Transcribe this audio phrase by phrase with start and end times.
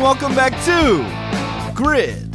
[0.00, 2.34] and welcome back to Grid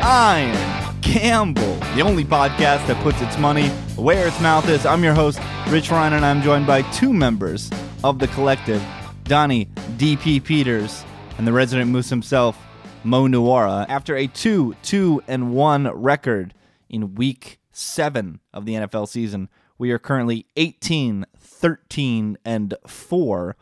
[0.00, 4.84] Iron Gamble, the only podcast that puts its money where its mouth is.
[4.84, 7.70] I'm your host, Rich Ryan, and I'm joined by two members
[8.04, 8.84] of the collective,
[9.24, 9.66] Donnie
[9.96, 11.04] DP Peters
[11.38, 12.58] and the resident moose himself,
[13.02, 13.86] Mo Nuara.
[13.88, 16.52] After a 2 2 and 1 record
[16.90, 23.56] in week 7 of the NFL season, we are currently 18 13 and 4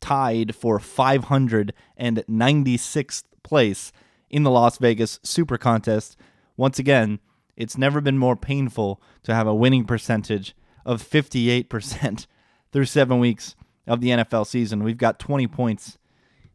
[0.00, 3.92] tied for 596th place
[4.28, 6.16] in the Las Vegas Super Contest.
[6.56, 7.20] Once again,
[7.56, 10.54] it's never been more painful to have a winning percentage
[10.84, 12.26] of 58%
[12.72, 13.54] through seven weeks
[13.86, 14.82] of the NFL season.
[14.82, 15.98] We've got 20 points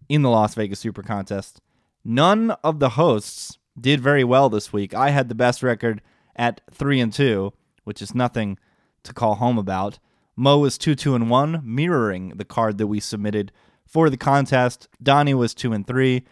[0.09, 1.61] in the Las Vegas Super Contest.
[2.03, 4.93] None of the hosts did very well this week.
[4.93, 6.01] I had the best record
[6.35, 8.57] at 3 and 2, which is nothing
[9.03, 9.99] to call home about.
[10.35, 13.51] Mo was 2 2 and 1, mirroring the card that we submitted
[13.85, 14.87] for the contest.
[15.01, 16.23] Donnie was 2 and 3,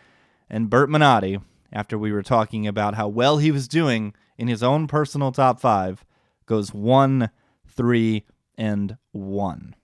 [0.49, 1.39] and Brett Minotti,
[1.71, 5.59] after we were talking about how well he was doing in his own personal top
[5.59, 6.03] 5,
[6.45, 7.29] goes 1
[7.67, 8.25] 3
[8.57, 9.75] and 1.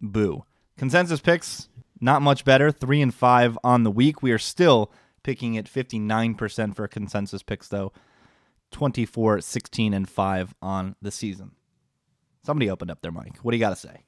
[0.00, 0.44] Boo.
[0.76, 1.68] Consensus picks
[2.00, 4.22] not much better, 3 and 5 on the week.
[4.22, 7.92] We are still picking at 59% for consensus picks though.
[8.72, 11.55] 24 16 and 5 on the season.
[12.46, 13.38] Somebody opened up their mic.
[13.42, 14.04] What do you got to say?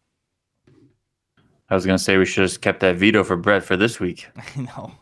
[1.70, 3.98] I was gonna say we should have just kept that veto for Brett for this
[3.98, 4.28] week.
[4.56, 4.92] I know.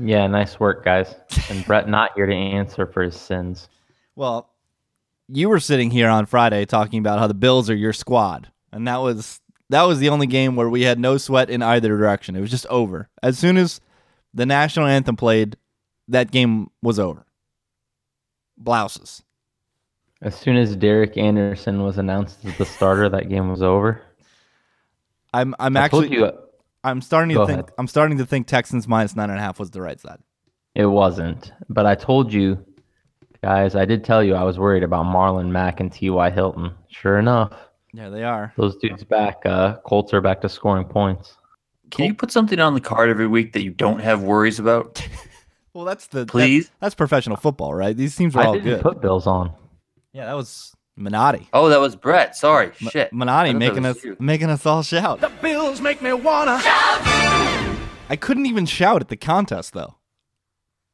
[0.00, 1.12] Yeah, nice work, guys.
[1.48, 3.68] And Brett not here to answer for his sins.
[4.14, 4.50] Well,
[5.28, 8.86] you were sitting here on Friday talking about how the Bills are your squad, and
[8.86, 12.36] that was that was the only game where we had no sweat in either direction.
[12.36, 13.08] It was just over.
[13.22, 13.80] As soon as
[14.34, 15.56] the national anthem played,
[16.06, 17.24] that game was over.
[18.58, 19.22] Blouses.
[20.20, 24.02] As soon as Derek Anderson was announced as the starter, that game was over.
[25.32, 26.30] I'm I'm I actually you
[26.84, 27.70] I'm starting to think ahead.
[27.78, 30.18] I'm starting to think Texans minus nine and a half was the right side.
[30.74, 32.64] it wasn't, but I told you,
[33.42, 33.74] guys.
[33.76, 36.30] I did tell you I was worried about Marlon Mack and T.Y.
[36.30, 36.72] Hilton.
[36.88, 37.52] Sure enough,
[37.92, 38.52] Yeah, they are.
[38.56, 39.44] those dudes back.
[39.44, 41.36] Uh, Colts are back to scoring points.
[41.90, 45.06] Can you put something on the card every week that you don't have worries about?
[45.74, 46.72] Well, that's the that- Please?
[46.80, 47.96] that's professional football, right?
[47.96, 48.82] These teams are I all didn't good.
[48.82, 49.52] put Bills on.
[50.12, 51.46] Yeah, that was Minotti.
[51.52, 52.36] Oh, that was Brett.
[52.36, 53.12] Sorry, shit.
[53.12, 54.16] Minotti I thought that making us you.
[54.18, 55.20] making us all shout.
[55.20, 56.60] The Bills make me wanna.
[56.60, 57.00] shout.
[58.10, 59.96] I couldn't even shout at the contest though.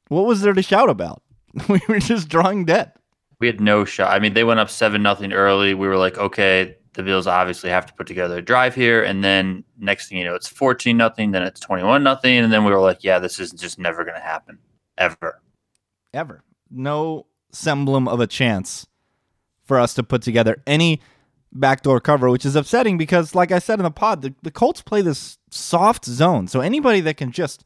[0.09, 1.23] What was there to shout about?
[1.69, 2.93] we were just drawing dead.
[3.41, 4.13] We had no shot.
[4.13, 5.75] I mean, they went up seven nothing early.
[5.75, 9.25] We were like, okay, the Bills obviously have to put together a drive here, and
[9.25, 11.31] then next thing you know, it's fourteen nothing.
[11.31, 14.05] Then it's twenty one nothing, and then we were like, yeah, this is just never
[14.05, 14.59] going to happen
[14.99, 15.41] ever.
[16.13, 16.45] Ever.
[16.71, 18.87] No semblance of a chance
[19.65, 21.01] for us to put together any
[21.53, 24.83] backdoor cover, which is upsetting because, like I said in the pod, the, the Colts
[24.83, 26.49] play this soft zone.
[26.49, 27.65] So anybody that can just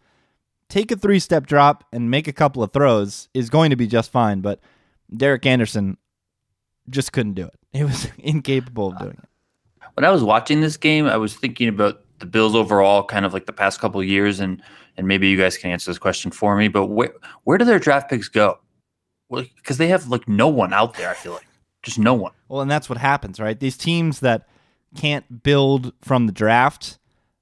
[0.68, 3.86] take a three step drop and make a couple of throws is going to be
[3.86, 4.40] just fine.
[4.40, 4.60] But
[5.14, 5.96] Derek Anderson
[6.88, 7.54] just couldn't do it.
[7.70, 9.28] He was incapable of uh, doing it.
[9.94, 13.34] when I was watching this game, I was thinking about the Bills overall, kind of
[13.34, 14.62] like the past couple of years, and
[14.96, 16.68] and maybe you guys can answer this question for me.
[16.68, 17.12] But where
[17.44, 18.58] where do their draft picks go?
[19.30, 21.10] Because they have like no one out there.
[21.10, 21.46] I feel like
[21.82, 22.32] just no one.
[22.48, 23.58] Well, and that's what happens, right?
[23.58, 24.46] These teams that
[24.96, 26.98] can't build from the draft,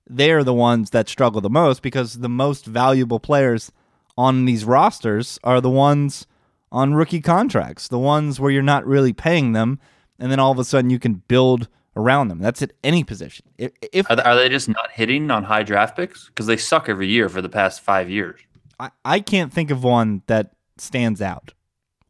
[0.08, 3.72] they're the ones that struggle the most because the most valuable players
[4.18, 6.26] on these rosters are the ones
[6.72, 9.78] on rookie contracts, the ones where you're not really paying them,
[10.18, 12.38] and then all of a sudden you can build around them.
[12.40, 13.46] That's at any position.
[13.58, 16.26] If, if Are, they- are they just not hitting on high draft picks?
[16.26, 18.40] Because they suck every year for the past five years.
[18.78, 21.54] I, I can't think of one that stands out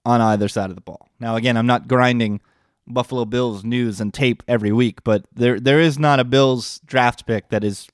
[0.04, 1.06] on either side of the ball.
[1.21, 2.41] Now, again, I'm not grinding
[2.87, 7.27] Buffalo Bills news and tape every week, but there there is not a Bills draft
[7.27, 7.88] pick that is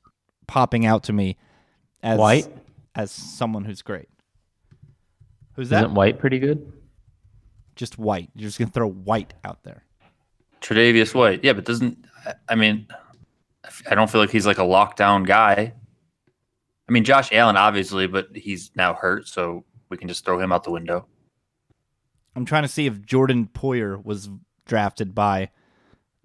[0.47, 1.37] popping out to me
[2.03, 2.49] as White?
[2.95, 4.09] as someone who's great.
[5.55, 5.85] Who's that?
[5.85, 6.73] Isn't White pretty good?
[7.77, 8.29] Just white.
[8.35, 9.85] You're just gonna throw white out there.
[10.61, 12.87] Tre'Davious White, yeah, but doesn't I- I mean,
[13.91, 15.73] I don't feel like he's like a lockdown guy.
[16.89, 20.53] I mean, Josh Allen obviously, but he's now hurt, so we can just throw him
[20.53, 21.07] out the window.
[22.35, 24.31] I'm trying to see if Jordan Poyer was
[24.67, 25.51] drafted by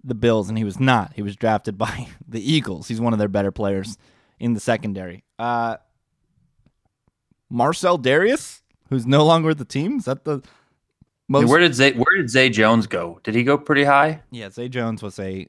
[0.02, 1.12] the Bills, and he was not.
[1.14, 2.88] He was drafted by the Eagles.
[2.88, 3.98] He's one of their better players
[4.38, 5.24] in the secondary.
[5.38, 5.76] Uh,
[7.50, 10.42] Marcell Dareus, who's no longer with the team, is that the
[11.30, 13.20] Hey, where did Zay Where did Zay Jones go?
[13.22, 14.22] Did he go pretty high?
[14.30, 15.46] yeah, Zay Jones was a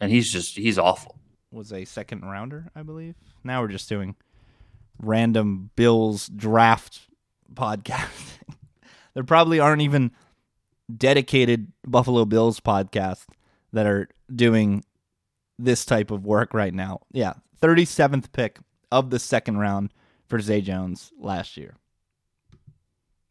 [0.00, 1.16] And he's just he's awful.
[1.52, 3.14] was a second rounder, I believe.
[3.44, 4.16] Now we're just doing
[5.00, 7.02] random Bills draft
[7.54, 8.38] podcast.
[9.16, 10.10] There probably aren't even
[10.94, 13.24] dedicated Buffalo Bills podcasts
[13.72, 14.84] that are doing
[15.58, 17.00] this type of work right now.
[17.12, 17.32] Yeah,
[17.62, 18.58] 37th pick
[18.92, 19.90] of the second round
[20.28, 21.76] for Zay Jones last year.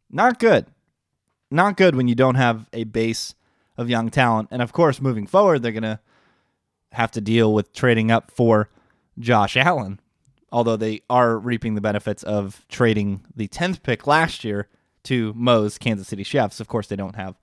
[0.09, 0.65] Not good.
[1.51, 3.35] Not good when you don't have a base
[3.77, 4.49] of young talent.
[4.49, 5.99] And of course, moving forward, they're going to
[6.93, 8.71] have to deal with trading up for
[9.19, 9.99] Josh Allen,
[10.51, 14.67] although they are reaping the benefits of trading the 10th pick last year
[15.05, 16.59] to Mo's Kansas City Chiefs.
[16.59, 17.35] Of course, they don't have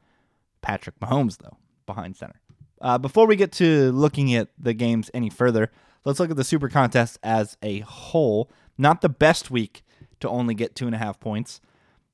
[0.61, 1.57] Patrick Mahomes, though,
[1.87, 2.41] behind center.
[2.81, 5.71] Uh, before we get to looking at the games any further,
[6.05, 8.51] let's look at the Super Contest as a whole.
[8.77, 9.83] Not the best week
[10.21, 11.61] to only get two and a half points.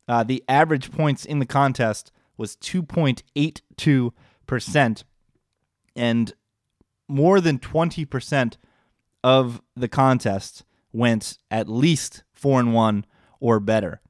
[0.06, 5.04] Uh, the average points in the contest was 2.82%,
[5.96, 6.32] and
[7.08, 8.56] more than 20%
[9.24, 13.06] of the contest went at least 4 and 1
[13.40, 14.00] or better.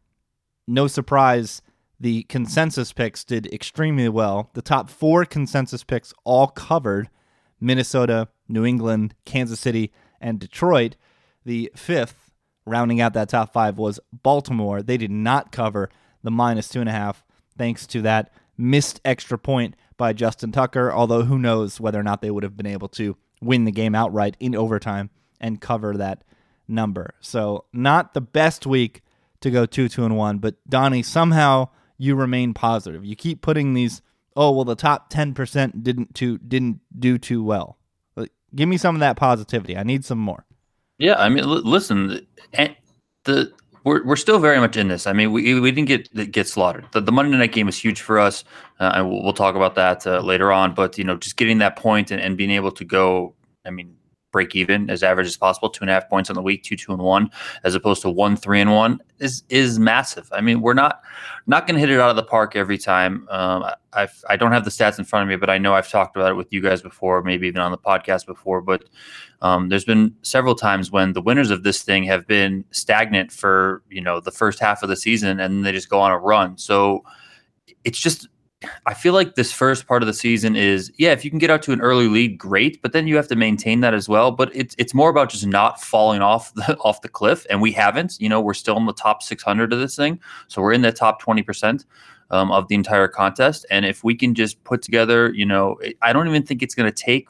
[0.69, 1.63] No surprise,
[1.99, 4.51] the consensus picks did extremely well.
[4.53, 7.09] The top 4 consensus picks all covered
[7.59, 10.97] Minnesota, New England, Kansas City, and Detroit.
[11.47, 12.31] The fifth,
[12.67, 14.83] rounding out that top 5 was Baltimore.
[14.83, 15.89] They did not cover
[16.23, 17.23] the minus 2.5
[17.57, 22.21] thanks to that missed extra point by Justin Tucker, although who knows whether or not
[22.21, 25.09] they would have been able to win the game outright in overtime
[25.41, 26.25] and cover that
[26.69, 27.15] number.
[27.21, 29.03] So, not the best week
[29.41, 33.05] to go 2 2 and 1, but Donnie, somehow you remain positive.
[33.05, 34.03] You keep putting these,
[34.37, 37.79] oh, well, the top 10% didn't too didn't do too well.
[38.55, 39.77] Give me some of that positivity.
[39.77, 40.47] I need some more.
[40.99, 42.27] Yeah, I mean, l- listen,
[43.25, 43.53] the
[43.85, 45.07] we're, we're still very much in this.
[45.07, 46.87] I mean, we, we didn't get get slaughtered.
[46.93, 48.45] The, the Monday night game was huge for us,
[48.81, 50.75] uh, and we'll, we'll, talk about that uh, later on.
[50.75, 53.35] But you know, just getting that point and, and being able to go,
[53.65, 53.97] I mean,
[54.39, 56.77] break even as average as possible, two and a half points on the week, two
[56.77, 57.29] two and one,
[57.65, 60.29] as opposed to one three and one is is massive.
[60.33, 61.03] I mean, we're not
[61.49, 63.27] not going to hit it out of the park every time.
[63.31, 65.91] Um, I I don't have the stats in front of me, but I know I've
[65.91, 68.61] talked about it with you guys before, maybe even on the podcast before.
[68.61, 68.85] But
[69.43, 73.83] um, there's been several times when the winners of this thing have been stagnant for
[73.91, 76.57] you know the first half of the season, and they just go on a run.
[76.59, 77.03] So
[77.83, 78.29] it's just
[78.87, 81.51] I feel like this first part of the season is yeah, if you can get
[81.51, 84.33] out to an early lead, great, but then you have to maintain that as well.
[84.33, 87.71] But it's it's more about just not falling off the off the cliff, and we
[87.73, 88.17] haven't.
[88.19, 90.19] You know, we're still in the top 600 of this thing,
[90.49, 91.85] so we're in the top 20 percent
[92.31, 93.65] um, of the entire contest.
[93.71, 96.91] And if we can just put together, you know, I don't even think it's going
[96.91, 97.29] to take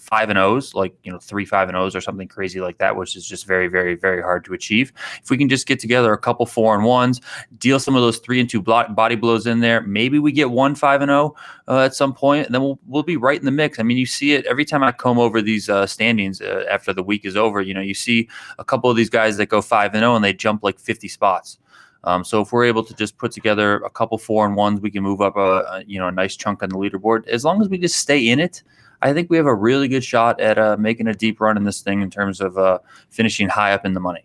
[0.00, 2.96] five and O's, like you know three five and O's or something crazy like that,
[2.96, 4.92] which is just very very very hard to achieve.
[5.22, 7.20] If we can just get together a couple four and ones,
[7.58, 10.74] deal some of those three and two body blows in there, maybe we get one
[10.74, 11.36] five and O
[11.68, 13.78] uh, at some point, and then we'll we'll be right in the mix.
[13.78, 16.92] I mean, you see it every time I comb over these uh, standings uh, after
[16.92, 17.60] the week is over.
[17.60, 20.24] You know, you see a couple of these guys that go five and O and
[20.24, 21.58] they jump like fifty spots.
[22.04, 24.90] Um, so if we're able to just put together a couple four and ones, we
[24.90, 27.26] can move up a, a, you know a nice chunk on the leaderboard.
[27.28, 28.62] As long as we just stay in it,
[29.02, 31.64] I think we have a really good shot at uh, making a deep run in
[31.64, 34.24] this thing in terms of uh, finishing high up in the money.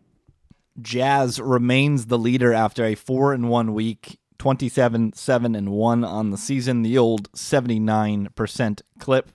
[0.82, 6.32] Jazz remains the leader after a four and one week, 27 7 and 1 on
[6.32, 6.82] the season.
[6.82, 9.32] The old 79% clip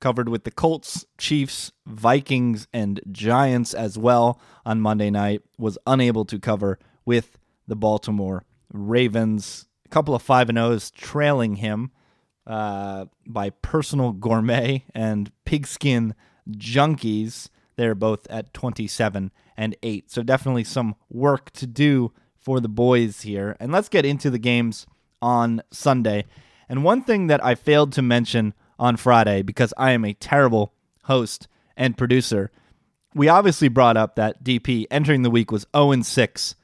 [0.00, 5.42] covered with the Colts, Chiefs, Vikings, and Giants as well on Monday night.
[5.58, 9.66] Was unable to cover with the Baltimore Ravens.
[9.84, 11.90] A couple of 5 and 0s trailing him
[12.48, 16.14] uh, by Personal Gourmet and Pigskin
[16.50, 17.50] Junkies.
[17.76, 20.10] They're both at 27 and 8.
[20.10, 23.56] So definitely some work to do for the boys here.
[23.60, 24.86] And let's get into the games
[25.20, 26.24] on Sunday.
[26.68, 30.72] And one thing that I failed to mention on Friday because I am a terrible
[31.04, 32.50] host and producer,
[33.14, 36.54] we obviously brought up that DP entering the week was 0 6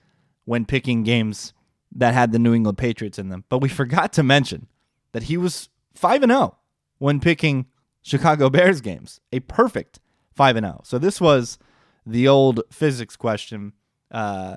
[0.47, 1.53] when picking games
[1.95, 3.45] that had the New England Patriots in them.
[3.49, 4.67] But we forgot to mention
[5.13, 6.57] that he was 5 and 0
[6.99, 7.67] when picking
[8.03, 9.21] Chicago Bears games.
[9.33, 10.01] A perfect
[10.35, 10.81] 5 and 0.
[10.85, 11.59] So this was
[12.07, 13.73] the old physics question.
[14.11, 14.57] Uh,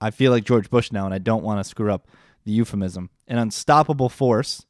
[0.00, 2.08] I feel like George Bush now, and I don't want to screw up
[2.44, 3.10] the euphemism.
[3.28, 4.64] An unstoppable force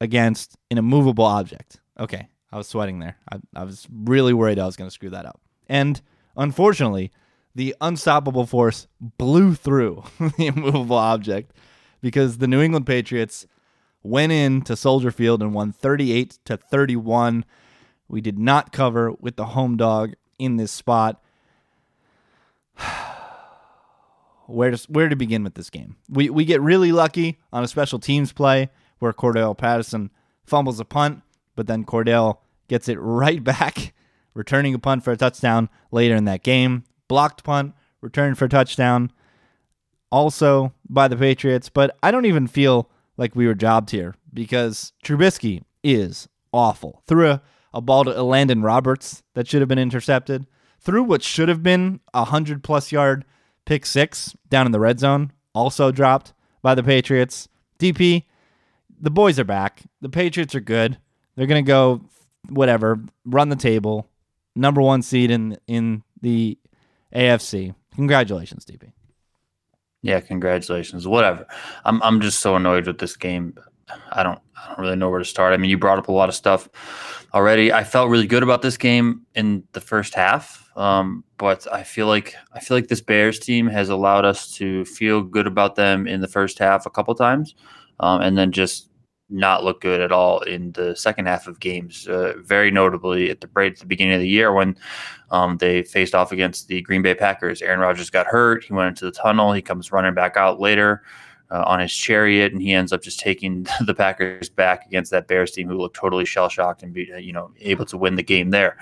[0.00, 1.80] against an immovable object.
[1.98, 3.16] Okay, I was sweating there.
[3.30, 5.40] I, I was really worried I was going to screw that up.
[5.68, 6.00] And
[6.36, 7.10] unfortunately,
[7.54, 10.04] the unstoppable force blew through
[10.38, 11.52] the immovable object
[12.00, 13.46] because the New England Patriots
[14.08, 17.44] went in to Soldier Field and won 38 to 31.
[18.08, 21.22] We did not cover with the home dog in this spot.
[24.46, 25.96] where to where to begin with this game?
[26.08, 30.10] We we get really lucky on a special teams play where Cordarrelle Patterson
[30.44, 31.22] fumbles a punt,
[31.54, 32.38] but then Cordell
[32.68, 33.92] gets it right back,
[34.34, 36.84] returning a punt for a touchdown later in that game.
[37.08, 39.12] Blocked punt, returned for a touchdown,
[40.10, 41.68] also by the Patriots.
[41.68, 47.02] But I don't even feel like we were jobbed here because Trubisky is awful.
[47.06, 47.42] Threw a,
[47.74, 50.46] a ball to Elandon Roberts that should have been intercepted.
[50.80, 53.26] Threw what should have been a hundred plus yard
[53.66, 56.32] pick six down in the red zone, also dropped
[56.62, 57.48] by the Patriots.
[57.78, 58.24] DP,
[58.98, 59.82] the boys are back.
[60.00, 60.96] The Patriots are good.
[61.36, 62.02] They're gonna go
[62.48, 64.08] whatever, run the table,
[64.54, 66.58] number one seed in in the
[67.14, 67.74] AFC.
[67.94, 68.92] Congratulations, DP.
[70.02, 71.06] Yeah, congratulations.
[71.06, 71.46] Whatever.
[71.84, 73.54] I'm I'm just so annoyed with this game.
[74.12, 75.52] I don't I don't really know where to start.
[75.52, 76.68] I mean, you brought up a lot of stuff
[77.34, 77.72] already.
[77.72, 82.06] I felt really good about this game in the first half, um, but I feel
[82.06, 86.06] like I feel like this Bears team has allowed us to feel good about them
[86.06, 87.54] in the first half a couple times,
[88.00, 88.87] um, and then just
[89.30, 92.08] not look good at all in the second half of games.
[92.08, 94.76] Uh, very notably at the at the beginning of the year when
[95.30, 97.60] um, they faced off against the Green Bay Packers.
[97.60, 98.64] Aaron Rodgers got hurt.
[98.64, 99.52] He went into the tunnel.
[99.52, 101.02] He comes running back out later.
[101.50, 105.26] Uh, on his chariot, and he ends up just taking the Packers back against that
[105.28, 108.22] Bears team, who looked totally shell shocked and be, you know, able to win the
[108.22, 108.76] game there.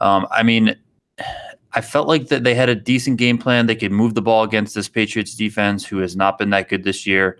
[0.00, 0.74] Um, I mean,
[1.72, 3.66] I felt like that they had a decent game plan.
[3.66, 6.82] They could move the ball against this Patriots defense, who has not been that good
[6.82, 7.38] this year.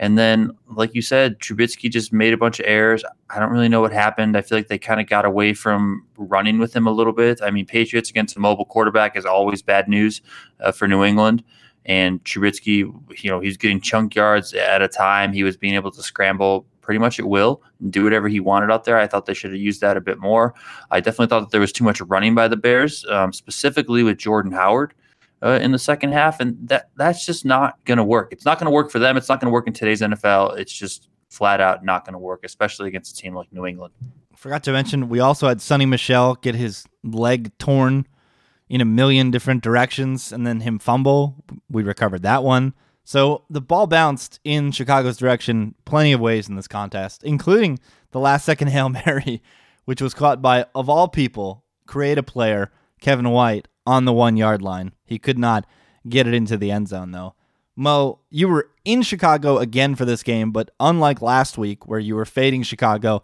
[0.00, 3.04] And then, like you said, Trubisky just made a bunch of errors.
[3.28, 4.34] I don't really know what happened.
[4.34, 7.42] I feel like they kind of got away from running with him a little bit.
[7.42, 10.22] I mean, Patriots against a mobile quarterback is always bad news
[10.60, 11.44] uh, for New England.
[11.84, 12.90] And Trubisky,
[13.22, 15.34] you know, he's getting chunk yards at a time.
[15.34, 18.70] He was being able to scramble pretty much at will and do whatever he wanted
[18.70, 18.96] out there.
[18.96, 20.54] I thought they should have used that a bit more.
[20.90, 24.16] I definitely thought that there was too much running by the Bears, um, specifically with
[24.16, 24.94] Jordan Howard.
[25.42, 28.28] Uh, in the second half, and that that's just not going to work.
[28.30, 29.16] It's not going to work for them.
[29.16, 30.58] It's not going to work in today's NFL.
[30.58, 33.94] It's just flat out not going to work, especially against a team like New England.
[34.36, 38.06] Forgot to mention, we also had Sony Michel get his leg torn
[38.68, 41.36] in a million different directions and then him fumble.
[41.70, 42.74] We recovered that one.
[43.04, 47.78] So the ball bounced in Chicago's direction plenty of ways in this contest, including
[48.12, 49.42] the last second Hail Mary,
[49.84, 52.70] which was caught by, of all people, creative player
[53.00, 54.92] Kevin White on the one yard line.
[55.04, 55.66] He could not
[56.08, 57.34] get it into the end zone, though.
[57.76, 62.14] Mo, you were in Chicago again for this game, but unlike last week where you
[62.14, 63.22] were fading Chicago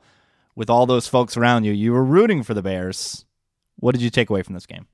[0.55, 3.25] with all those folks around you, you were rooting for the Bears.
[3.77, 4.87] What did you take away from this game?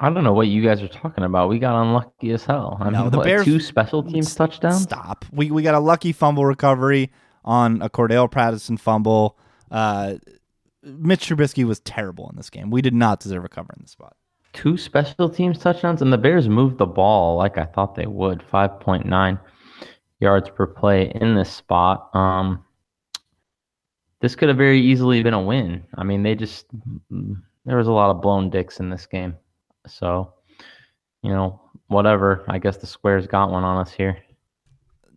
[0.00, 1.48] I don't know what you guys are talking about.
[1.48, 2.78] We got unlucky as hell.
[2.80, 4.82] I No, mean, the what, Bears- two special teams touchdowns.
[4.82, 5.24] Stop.
[5.32, 7.12] We we got a lucky fumble recovery
[7.44, 9.38] on a Cordarrelle Patterson fumble.
[9.70, 10.14] Uh,
[10.84, 12.70] Mitch Trubisky was terrible in this game.
[12.70, 14.16] We did not deserve a cover in this spot.
[14.52, 18.42] Two special teams touchdowns, and the Bears moved the ball like I thought they would.
[18.42, 19.38] Five point nine
[20.20, 22.14] yards per play in this spot.
[22.14, 22.64] Um,
[24.20, 25.84] this could have very easily been a win.
[25.96, 26.66] I mean, they just
[27.64, 29.36] there was a lot of blown dicks in this game.
[29.86, 30.32] So,
[31.22, 32.44] you know, whatever.
[32.48, 34.18] I guess the squares got one on us here.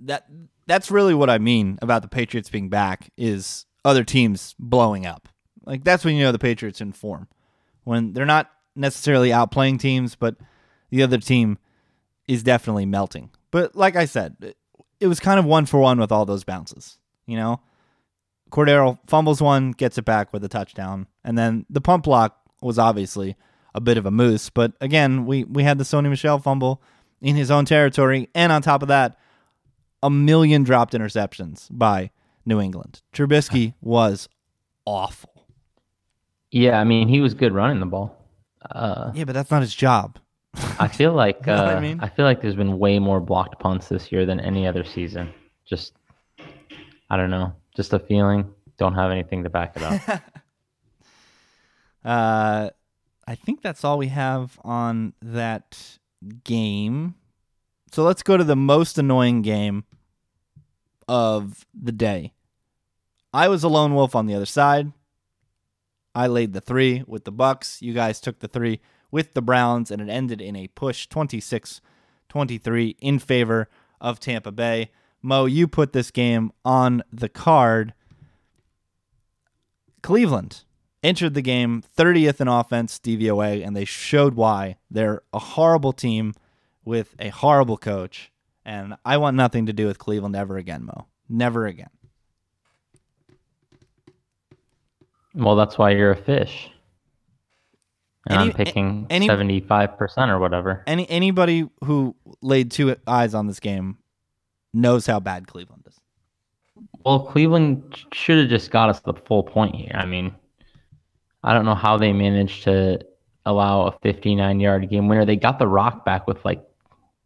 [0.01, 0.27] That
[0.65, 5.29] that's really what I mean about the Patriots being back is other teams blowing up.
[5.67, 7.27] Like that's when you know the Patriots in form.
[7.83, 10.37] When they're not necessarily outplaying teams, but
[10.89, 11.57] the other team
[12.27, 13.29] is definitely melting.
[13.51, 14.57] But like I said, it,
[14.99, 16.97] it was kind of one for one with all those bounces.
[17.25, 17.61] You know,
[18.49, 22.79] Cordero fumbles one, gets it back with a touchdown, and then the pump block was
[22.79, 23.35] obviously
[23.75, 24.49] a bit of a moose.
[24.49, 26.81] But again, we we had the Sony Michel fumble
[27.21, 29.17] in his own territory, and on top of that,
[30.01, 32.11] a million dropped interceptions by
[32.45, 33.01] New England.
[33.13, 34.29] Trubisky was
[34.85, 35.36] awful.
[36.57, 38.17] Yeah, I mean, he was good running the ball.
[38.71, 40.17] Uh, Yeah, but that's not his job.
[40.79, 41.99] I feel like You know what I uh, mean?
[42.15, 45.31] feel like there's been way more blocked punts this year than any other season.
[45.65, 45.93] Just
[47.09, 48.51] I don't know, just a feeling.
[48.77, 50.21] Don't have anything to back it up.
[52.05, 52.69] Uh,
[53.27, 55.97] I think that's all we have on that
[56.45, 57.15] game.
[57.91, 59.83] So let's go to the most annoying game
[61.09, 62.31] of the day.
[63.33, 64.93] I was a lone wolf on the other side.
[66.17, 67.79] I laid the three with the Bucks.
[67.79, 68.81] You guys took the three
[69.11, 71.79] with the Browns, and it ended in a push 26
[72.27, 73.69] 23 in favor
[74.01, 74.89] of Tampa Bay.
[75.21, 77.93] Mo, you put this game on the card.
[80.01, 80.63] Cleveland
[81.03, 84.77] entered the game 30th in offense DVOA, and they showed why.
[84.89, 86.33] They're a horrible team
[86.83, 88.31] with a horrible coach,
[88.65, 91.05] and I want nothing to do with Cleveland ever again, Mo.
[91.29, 91.91] Never again.
[95.37, 96.69] Well, that's why you're a fish.
[98.27, 100.83] And Any- I'm picking any- seventy-five percent or whatever.
[100.85, 103.97] Any anybody who laid two eyes on this game
[104.73, 105.97] knows how bad Cleveland is.
[107.05, 109.93] Well, Cleveland should have just got us the full point here.
[109.93, 110.35] I mean,
[111.43, 112.99] I don't know how they managed to
[113.45, 115.25] allow a 59 yard game winner.
[115.25, 116.61] They got the rock back with like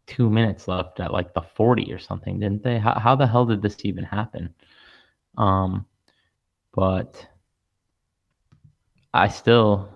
[0.06, 2.78] two minutes left at like the 40 or something, didn't they?
[2.78, 4.54] How, how the hell did this even happen?
[5.36, 5.84] Um,
[6.74, 7.26] but
[9.14, 9.88] I still,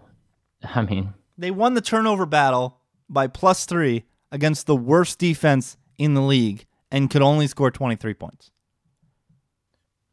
[0.63, 6.15] I mean, They won the turnover battle by plus three against the worst defense in
[6.15, 8.51] the league and could only score 23 points.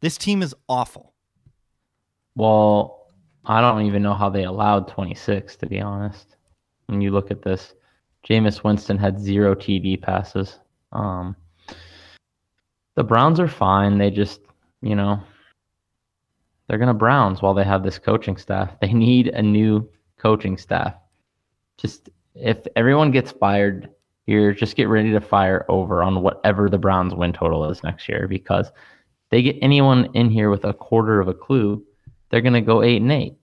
[0.00, 1.12] This team is awful.
[2.36, 3.08] Well,
[3.44, 6.36] I don't even know how they allowed 26, to be honest.
[6.86, 7.74] When you look at this,
[8.28, 10.58] Jameis Winston had zero TD passes.
[10.92, 11.36] Um,
[12.94, 13.98] the Browns are fine.
[13.98, 14.40] They just,
[14.82, 15.20] you know,
[16.66, 18.70] they're going to Browns while they have this coaching staff.
[18.80, 20.94] They need a new coaching staff.
[21.76, 23.90] Just if everyone gets fired
[24.26, 28.08] here, just get ready to fire over on whatever the Browns win total is next
[28.08, 28.72] year because
[29.30, 31.84] they get anyone in here with a quarter of a clue,
[32.30, 33.36] they're going to go 8 and 8.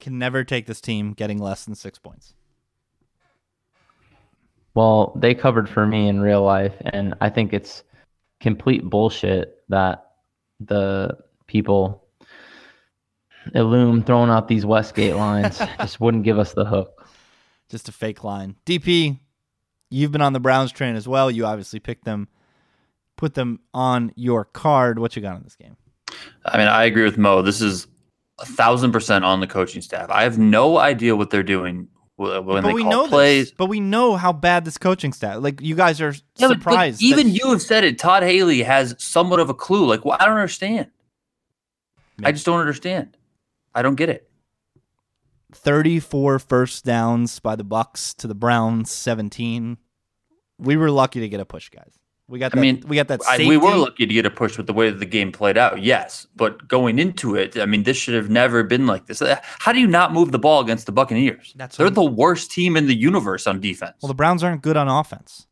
[0.00, 2.34] Can never take this team getting less than 6 points.
[4.74, 7.84] Well, they covered for me in real life and I think it's
[8.40, 10.12] complete bullshit that
[10.60, 11.16] the
[11.54, 12.02] people
[13.54, 17.06] Illum throwing out these Westgate lines just wouldn't give us the hook.
[17.68, 18.56] Just a fake line.
[18.66, 19.18] DP,
[19.90, 21.30] you've been on the Browns train as well.
[21.30, 22.26] You obviously picked them,
[23.16, 24.98] put them on your card.
[24.98, 25.76] What you got in this game?
[26.44, 27.42] I mean, I agree with Mo.
[27.42, 27.86] This is
[28.40, 30.10] a thousand percent on the coaching staff.
[30.10, 33.46] I have no idea what they're doing when but they we call know plays.
[33.46, 33.54] this.
[33.56, 35.42] But we know how bad this coaching staff.
[35.42, 37.00] Like you guys are Yeah, but- but surprised.
[37.00, 37.98] that- even you have said it.
[37.98, 39.86] Todd Haley has somewhat of a clue.
[39.86, 40.88] Like, well, I don't understand.
[42.22, 43.16] I just don't understand.
[43.74, 44.30] I don't get it.
[45.52, 49.78] 34 first downs by the Bucks to the Browns 17.
[50.58, 51.98] We were lucky to get a push, guys.
[52.26, 54.56] We got I mean, we got that I, we were lucky to get a push
[54.56, 55.82] with the way that the game played out.
[55.82, 59.22] Yes, but going into it, I mean, this should have never been like this.
[59.58, 61.52] How do you not move the ball against the Buccaneers?
[61.54, 63.96] That's They're the worst team in the universe on defense.
[64.00, 65.46] Well, the Browns aren't good on offense.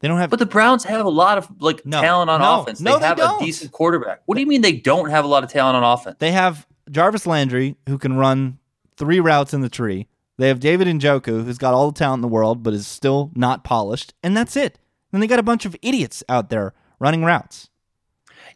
[0.00, 2.62] They don't have but the Browns have a lot of like No, talent on no,
[2.62, 2.80] offense.
[2.80, 4.22] no, they they have a decent quarterback.
[4.26, 6.16] What do you mean they don't have a lot of talent on offense?
[6.18, 8.58] they have Jarvis Landry who can run
[8.96, 10.08] three routes in the tree.
[10.38, 13.30] They have David Njoku who's got all the talent in the world but is still
[13.34, 14.78] not polished, and that's it.
[15.12, 17.68] Then they got a bunch of idiots out there running routes.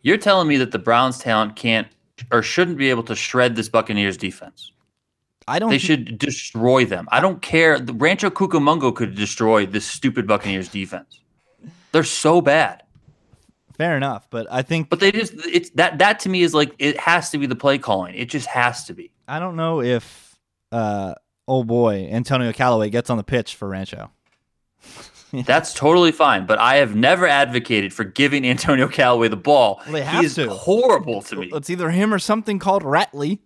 [0.03, 1.89] You're telling me that the Browns' talent can't
[2.31, 4.71] or shouldn't be able to shred this Buccaneers defense.
[5.47, 7.07] I don't They should destroy them.
[7.11, 7.79] I don't care.
[7.79, 11.21] The Rancho Cucamonga could destroy this stupid Buccaneers defense.
[11.95, 12.83] They're so bad.
[13.79, 16.75] fair enough, but I think But they just it's that that to me is like
[16.79, 18.15] it has to be the play calling.
[18.17, 19.11] It just has to be.
[19.29, 20.37] I don't know if
[20.73, 21.15] uh
[21.49, 24.11] oh boy, Antonio Callaway gets on the pitch for Rancho.
[25.33, 26.47] That's totally fine.
[26.47, 29.81] But I have never advocated for giving Antonio Callaway the ball.
[29.85, 30.49] Well, they have he is to.
[30.51, 31.51] horrible to me.
[31.53, 33.39] It's either him or something called Ratley.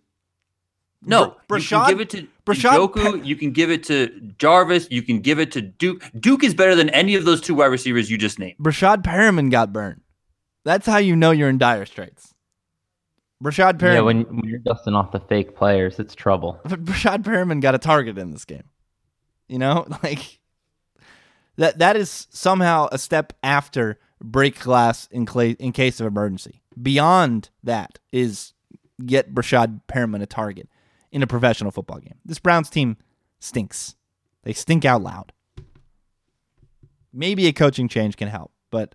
[1.02, 3.24] No, Br- Breshad- can give it to Brashad Joku.
[3.24, 4.08] You can give it to
[4.38, 4.88] Jarvis.
[4.90, 6.02] You can give it to Duke.
[6.18, 8.56] Duke is better than any of those two wide receivers you just named.
[8.58, 10.00] Breshad Perriman got burned.
[10.64, 12.34] That's how you know you're in dire straits.
[13.42, 13.94] Breshad Perriman.
[13.94, 16.58] Yeah, when, when you're dusting off the fake players, it's trouble.
[16.64, 18.64] but Breshad Perriman got a target in this game.
[19.48, 20.40] You know, like
[21.56, 21.78] that.
[21.78, 26.62] That is somehow a step after break glass in cla- in case of emergency.
[26.80, 28.54] Beyond that is
[29.04, 30.68] get Breshad Perriman a target
[31.12, 32.16] in a professional football game.
[32.24, 32.96] This Browns team
[33.40, 33.94] stinks.
[34.42, 35.32] They stink out loud.
[37.12, 38.94] Maybe a coaching change can help, but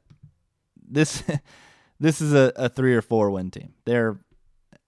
[0.88, 1.23] this
[1.99, 3.73] this is a, a three or four win team.
[3.86, 4.17] They're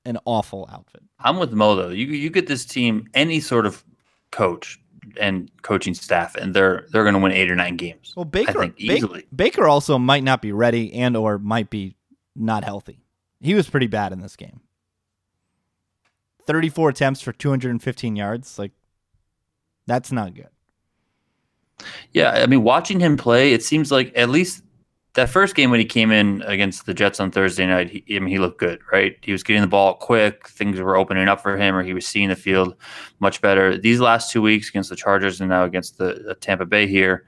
[0.06, 1.04] an awful outfit.
[1.20, 1.90] I'm with Mo though.
[1.90, 3.84] You you get this team any sort of
[4.32, 4.80] coach
[5.20, 8.14] and coaching staff, and they're they're going to win eight or nine games.
[8.16, 9.26] Well, Baker, I think Ba- easily.
[9.36, 11.96] Baker also might not be ready and or might be
[12.36, 13.00] not healthy.
[13.42, 14.62] He was pretty bad in this game.
[16.46, 18.72] 34 attempts for 215 yards, like
[19.88, 20.50] that's not good.
[22.12, 24.64] Yeah, I mean, watching him play, it seems like at least
[25.16, 28.20] that first game when he came in against the Jets on Thursday night, he, I
[28.20, 29.18] mean, he looked good, right?
[29.22, 32.06] He was getting the ball quick, things were opening up for him, or he was
[32.06, 32.76] seeing the field
[33.20, 33.78] much better.
[33.78, 37.26] These last two weeks against the Chargers and now against the Tampa Bay here,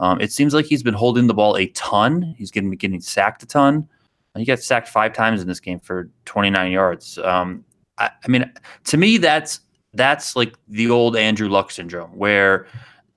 [0.00, 2.34] um, it seems like he's been holding the ball a ton.
[2.36, 3.88] He's getting getting sacked a ton.
[4.36, 7.18] He got sacked five times in this game for 29 yards.
[7.18, 7.64] Um,
[7.98, 8.50] I, I mean,
[8.84, 9.60] to me, that's
[9.94, 12.66] that's like the old Andrew Luck syndrome, where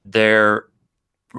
[0.06, 0.65] they're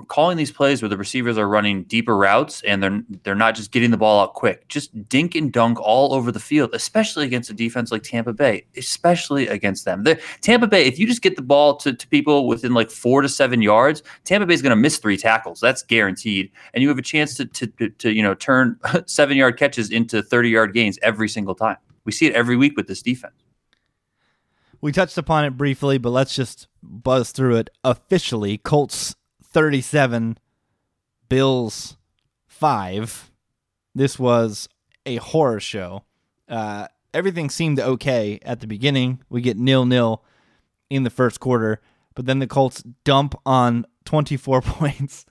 [0.06, 3.72] calling these plays where the receivers are running deeper routes and they're they're not just
[3.72, 7.50] getting the ball out quick, just dink and dunk all over the field, especially against
[7.50, 10.04] a defense like Tampa Bay, especially against them.
[10.04, 13.20] The, Tampa Bay, if you just get the ball to, to people within like four
[13.22, 15.58] to seven yards, Tampa Bay is going to miss three tackles.
[15.60, 19.36] That's guaranteed, and you have a chance to to, to, to you know turn seven
[19.36, 21.78] yard catches into thirty yard gains every single time.
[22.04, 23.34] We see it every week with this defense.
[24.80, 28.56] We touched upon it briefly, but let's just buzz through it officially.
[28.56, 30.38] Colts 37,
[31.28, 31.98] Bills
[32.46, 33.30] 5.
[33.94, 34.68] This was
[35.04, 36.04] a horror show.
[36.48, 39.20] Uh, everything seemed okay at the beginning.
[39.28, 40.24] We get nil nil
[40.88, 41.80] in the first quarter.
[42.14, 45.24] but then the Colts dump on 24 points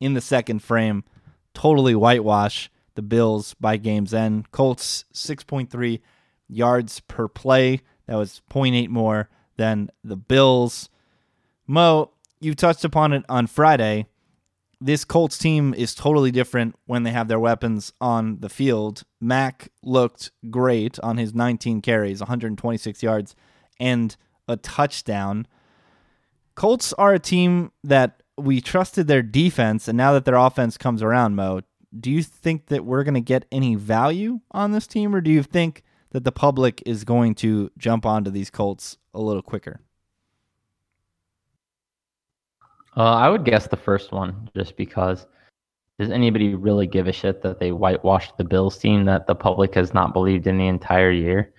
[0.00, 1.04] in the second frame,
[1.54, 4.50] totally whitewash the Bills by game's end.
[4.50, 6.02] Colts 6.3
[6.48, 7.80] yards per play.
[8.06, 10.90] That was 0.8 more than the Bills.
[11.66, 12.10] Mo,
[12.40, 14.06] you touched upon it on Friday.
[14.82, 19.04] This Colts team is totally different when they have their weapons on the field.
[19.18, 23.34] Mack looked great on his 19 carries, 126 yards,
[23.78, 24.14] and
[24.46, 25.46] a touchdown.
[26.54, 31.02] Colts are a team that we trusted their defense, and now that their offense comes
[31.02, 31.62] around, Mo,
[31.98, 35.30] do you think that we're going to get any value on this team, or do
[35.30, 39.80] you think that the public is going to jump onto these Colts a little quicker?
[42.96, 45.26] Uh, I would guess the first one, just because.
[45.98, 49.74] Does anybody really give a shit that they whitewashed the Bills team that the public
[49.74, 51.52] has not believed in the entire year?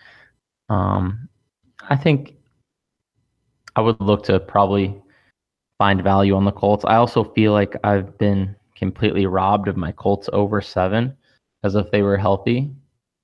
[0.68, 1.30] Um,
[1.90, 2.38] I think
[3.76, 5.00] I would look to probably
[5.78, 6.84] find value on the Colts.
[6.86, 11.16] I also feel like I've been completely robbed of my Colts over seven
[11.64, 12.72] as if they were healthy,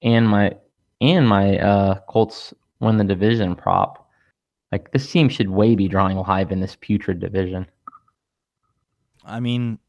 [0.02, 0.56] and my
[1.02, 4.08] and my uh, Colts win the division prop.
[4.72, 7.66] Like this team should way be drawing live in this putrid division.
[9.26, 9.80] I mean,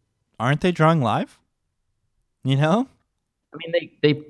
[0.41, 1.39] aren't they drawing live?
[2.45, 2.89] You know?
[3.53, 4.25] I mean, they they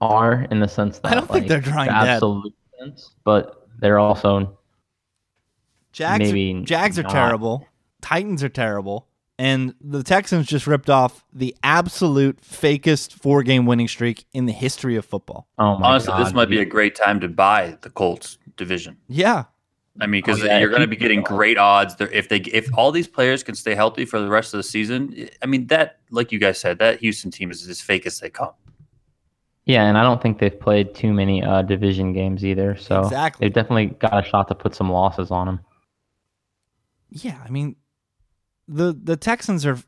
[0.00, 3.98] are in the sense that I don't think they're drawing the absolute sense, but they're
[3.98, 4.58] also
[5.92, 7.66] Jags, Maybe Jags are terrible.
[8.00, 9.06] Titans are terrible.
[9.42, 14.52] And the Texans just ripped off the absolute fakest four game winning streak in the
[14.52, 15.48] history of football.
[15.58, 16.24] oh my Honestly, god.
[16.26, 18.98] this might be a great time to buy the Colts division.
[19.08, 19.44] Yeah.
[20.00, 21.96] I mean, because Oh, yeah, you're going to be getting great odds.
[21.96, 24.62] There, if they, if all these players can stay healthy for the rest of the
[24.62, 28.20] season, I mean, that, like you guys said, that Houston team is as fake as
[28.20, 28.52] they come.
[29.64, 32.76] Yeah, and I don't think they've played too many uh, division games either.
[32.76, 33.44] So Exactly.
[33.46, 35.60] they've definitely got a shot to put some losses on them.
[37.10, 37.38] Yeah.
[37.44, 37.74] I mean,
[38.72, 39.78] the the Texans are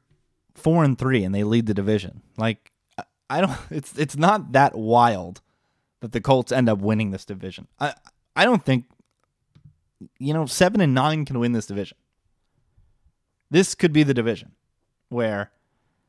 [0.54, 2.22] four and three and they lead the division.
[2.36, 2.72] Like
[3.30, 5.40] I- don't it's it's not that wild
[6.00, 7.66] that the Colts end up winning this division.
[7.80, 7.94] I
[8.36, 8.84] I don't think
[10.18, 11.96] you know, seven and nine can win this division.
[13.50, 14.52] This could be the division
[15.08, 15.50] where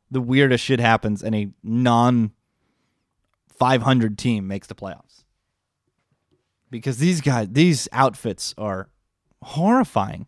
[0.10, 2.32] the weirdest shit happens and a non
[3.58, 5.24] 500 team makes the playoffs.
[6.70, 8.90] Because these guys, these outfits are
[9.42, 10.28] horrifying.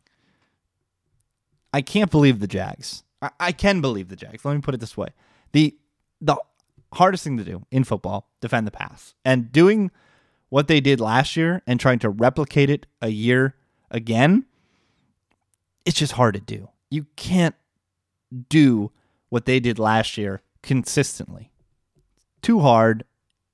[1.73, 3.03] I can't believe the Jags.
[3.21, 4.45] I, I can believe the Jags.
[4.45, 5.09] Let me put it this way:
[5.51, 5.75] the
[6.21, 6.37] the
[6.93, 9.91] hardest thing to do in football, defend the pass, and doing
[10.49, 13.55] what they did last year and trying to replicate it a year
[13.91, 14.45] again.
[15.85, 16.69] It's just hard to do.
[16.89, 17.55] You can't
[18.49, 18.91] do
[19.29, 21.51] what they did last year consistently.
[22.41, 23.03] Too hard.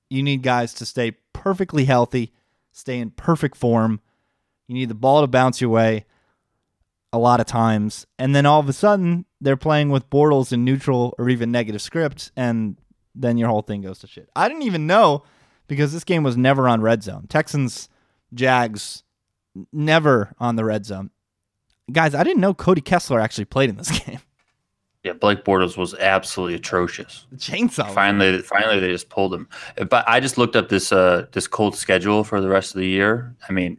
[0.08, 2.32] You need guys to stay perfectly healthy,
[2.72, 4.00] stay in perfect form.
[4.68, 6.06] You need the ball to bounce your way
[7.14, 8.06] a lot of times.
[8.18, 11.80] And then all of a sudden, they're playing with Bortles in neutral or even negative
[11.80, 12.76] script, and
[13.14, 14.28] then your whole thing goes to shit.
[14.34, 15.22] I didn't even know
[15.68, 17.26] because this game was never on red zone.
[17.28, 17.88] Texans,
[18.34, 19.04] Jags,
[19.72, 21.10] never on the red zone.
[21.92, 24.18] Guys, I didn't know Cody Kessler actually played in this game.
[25.04, 27.26] Yeah, Blake Bortles was absolutely atrocious.
[27.30, 27.94] The chainsaw.
[27.94, 29.48] Finally, finally, they just pulled him.
[29.88, 32.88] But I just looked up this uh this Colts schedule for the rest of the
[32.88, 33.36] year.
[33.46, 33.78] I mean,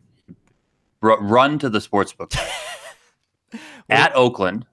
[1.01, 2.31] r- run to the sports book
[3.89, 4.65] at Oakland.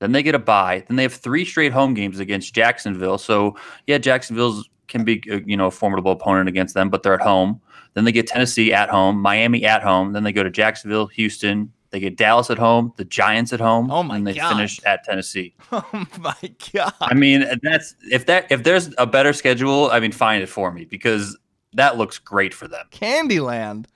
[0.00, 0.84] Then they get a bye.
[0.88, 3.18] Then they have three straight home games against Jacksonville.
[3.18, 7.14] So yeah, Jacksonville's can be uh, you know a formidable opponent against them, but they're
[7.14, 7.60] at home.
[7.94, 10.12] Then they get Tennessee at home, Miami at home.
[10.12, 11.72] Then they go to Jacksonville, Houston.
[11.90, 13.90] They get Dallas at home, the Giants at home.
[13.90, 14.54] Oh my and they God.
[14.54, 15.54] finish at Tennessee.
[15.72, 16.36] Oh my
[16.72, 16.92] god.
[17.00, 20.70] I mean, that's if that if there's a better schedule, I mean, find it for
[20.70, 21.36] me because
[21.74, 22.86] that looks great for them.
[22.90, 23.86] Candyland.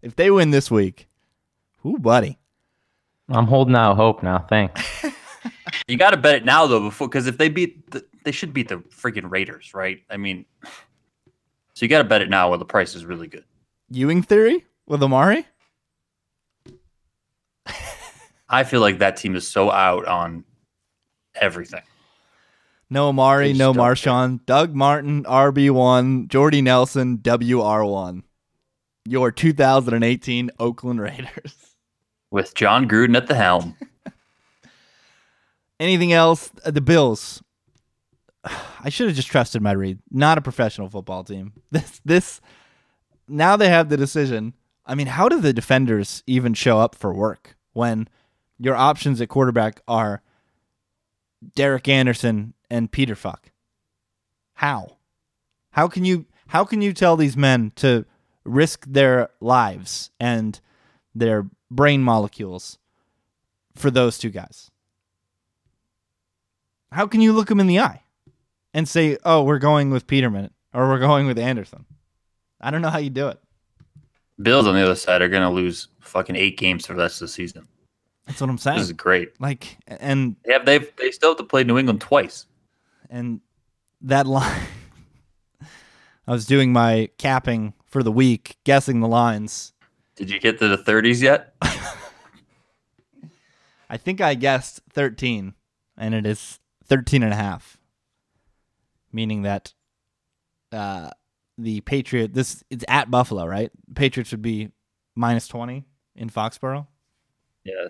[0.00, 1.08] If they win this week,
[1.78, 2.38] who buddy.
[3.28, 4.46] I'm holding out hope now.
[4.48, 4.82] Thanks.
[5.88, 8.52] You got to bet it now though, before because if they beat, the, they should
[8.52, 10.00] beat the freaking Raiders, right?
[10.10, 10.44] I mean,
[11.74, 13.44] so you got to bet it now while the price is really good.
[13.90, 15.46] Ewing theory with Amari?
[18.48, 20.44] I feel like that team is so out on
[21.34, 21.82] everything.
[22.90, 28.22] No Amari, no just don't Marshawn, Doug Martin, RB1, Jordy Nelson, WR1.
[29.06, 31.71] Your 2018 Oakland Raiders.
[32.32, 33.76] With Jon Gruden at the helm,
[35.78, 36.50] Anything else?
[36.64, 37.42] Uh, The Bills.
[38.44, 39.98] I should have just trusted my read.
[40.10, 41.52] Not a professional football team.
[41.70, 42.40] This this
[43.28, 44.54] now they have the decision.
[44.86, 48.08] I mean, how do the defenders even show up for work when
[48.58, 50.22] your options at quarterback are
[51.54, 53.52] Derek Anderson and Peter Fuck?
[54.54, 54.96] How?
[55.72, 58.04] How can you how can you tell these men to
[58.44, 60.60] risk their lives and
[61.14, 62.78] their brain molecules
[63.74, 64.70] for those two guys?
[66.90, 68.02] How can you look them in the eye
[68.74, 71.86] and say, "Oh, we're going with Peterman or we're going with Anderson"?
[72.60, 73.40] I don't know how you do it.
[74.40, 77.16] Bills on the other side are going to lose fucking eight games for the rest
[77.22, 77.66] of the season.
[78.26, 78.78] That's what I'm saying.
[78.78, 79.40] This is great.
[79.40, 80.64] Like, and They have
[80.96, 82.46] they still have to play New England twice.
[83.10, 83.40] and
[84.02, 84.62] that line.
[86.26, 89.71] I was doing my capping for the week, guessing the lines.
[90.16, 91.54] Did you get to the 30s yet?
[93.90, 95.54] I think I guessed 13,
[95.96, 97.78] and it is 13 and a half.
[99.12, 99.74] Meaning that
[100.72, 101.10] uh,
[101.58, 103.70] the Patriot, this it's at Buffalo, right?
[103.94, 104.70] Patriots would be
[105.14, 105.84] minus 20
[106.16, 106.86] in Foxborough.
[107.64, 107.88] Yeah.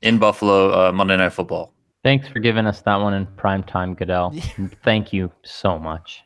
[0.00, 1.72] In Buffalo, uh, Monday Night Football.
[2.04, 4.34] Thanks for giving us that one in prime time, Goodell.
[4.84, 6.22] Thank you so much.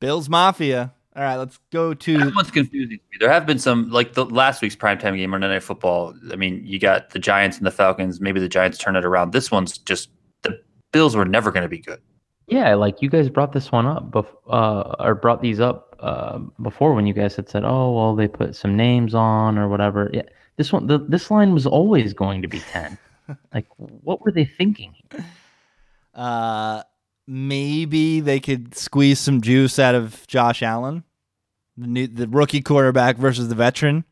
[0.00, 0.94] Bills Mafia.
[1.16, 2.18] All right, let's go to.
[2.18, 3.00] That one's confusing.
[3.18, 6.14] There have been some, like the last week's primetime game, Monday Night Football.
[6.32, 8.20] I mean, you got the Giants and the Falcons.
[8.20, 9.32] Maybe the Giants turn it around.
[9.32, 10.10] This one's just
[10.42, 10.60] the
[10.92, 12.00] Bills were never going to be good.
[12.46, 16.38] Yeah, like you guys brought this one up, bef- uh, or brought these up uh,
[16.62, 20.10] before when you guys had said, "Oh, well, they put some names on or whatever."
[20.12, 20.22] Yeah,
[20.56, 22.98] this one, the, this line was always going to be ten.
[23.54, 24.94] like, what were they thinking?
[26.14, 26.82] Uh,
[27.30, 31.04] maybe they could squeeze some juice out of Josh Allen,
[31.76, 34.04] the new, the rookie quarterback versus the veteran.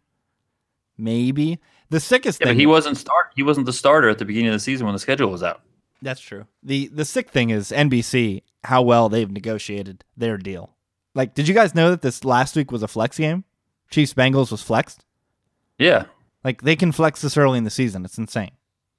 [0.97, 1.59] Maybe
[1.91, 2.55] the sickest Yeah, thing.
[2.57, 3.33] but he wasn't start.
[3.35, 5.63] He wasn't the starter at the beginning of the season when the schedule was out.
[6.01, 6.47] That's true.
[6.63, 10.71] the The sick thing is NBC how well they've negotiated their deal.
[11.15, 13.45] Like, did you guys know that this last week was a flex game?
[13.91, 15.05] Chiefs Bengals was flexed.
[15.79, 16.05] Yeah,
[16.45, 18.05] Like they can flex this early in the season.
[18.05, 18.51] It's insane.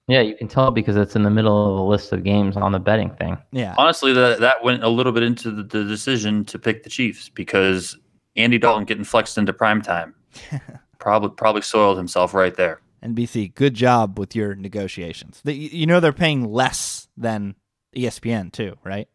[0.10, 2.72] Yeah, you can tell because it's in the middle of the list of games on
[2.72, 3.38] the betting thing.
[3.52, 3.76] Yeah.
[3.78, 7.30] honestly, that that went a little bit into the, the decision to pick the Chiefs
[7.30, 7.96] because
[8.36, 10.16] Andy Dalton getting flexed into prime time
[10.98, 12.82] probably probably soiled himself right there.
[13.04, 15.42] NBC, good job with your negotiations.
[15.46, 17.56] The, you know they're paying less than
[17.96, 19.08] ESPN too, right?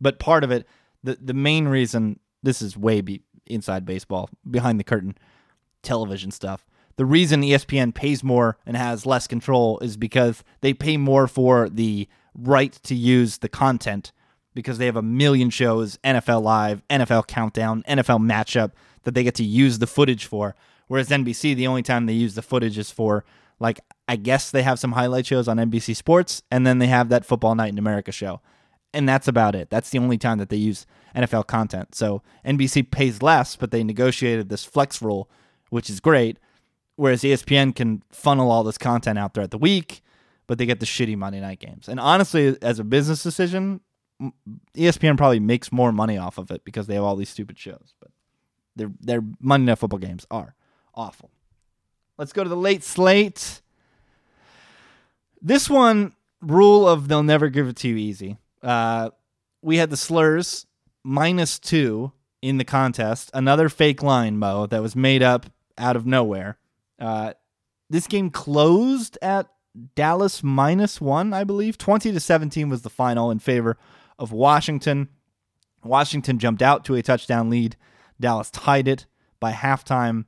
[0.00, 0.66] But part of it,
[1.02, 5.16] the the main reason this is way be, inside baseball, behind the curtain,
[5.82, 6.66] television stuff.
[6.96, 11.68] The reason ESPN pays more and has less control is because they pay more for
[11.68, 14.12] the right to use the content
[14.54, 18.72] because they have a million shows, NFL Live, NFL Countdown, NFL Matchup
[19.04, 20.54] that they get to use the footage for.
[20.88, 23.24] Whereas NBC, the only time they use the footage is for
[23.60, 27.10] like I guess they have some highlight shows on NBC Sports, and then they have
[27.10, 28.40] that Football Night in America show,
[28.92, 29.70] and that's about it.
[29.70, 31.94] That's the only time that they use NFL content.
[31.94, 35.30] So NBC pays less, but they negotiated this flex rule,
[35.68, 36.38] which is great.
[37.00, 40.02] Whereas ESPN can funnel all this content out throughout the week,
[40.46, 41.88] but they get the shitty Monday night games.
[41.88, 43.80] And honestly, as a business decision,
[44.76, 47.94] ESPN probably makes more money off of it because they have all these stupid shows.
[48.00, 48.10] But
[48.76, 50.54] their their Monday night football games are
[50.94, 51.30] awful.
[52.18, 53.62] Let's go to the late slate.
[55.40, 58.36] This one rule of they'll never give it to you easy.
[58.62, 59.08] Uh,
[59.62, 60.66] we had the slurs
[61.02, 63.30] minus two in the contest.
[63.32, 65.46] Another fake line, Mo, that was made up
[65.78, 66.58] out of nowhere.
[67.00, 67.32] Uh,
[67.88, 69.48] this game closed at
[69.94, 71.78] Dallas minus one, I believe.
[71.78, 73.76] 20 to 17 was the final in favor
[74.18, 75.08] of Washington.
[75.82, 77.76] Washington jumped out to a touchdown lead.
[78.20, 79.06] Dallas tied it
[79.38, 80.26] by halftime,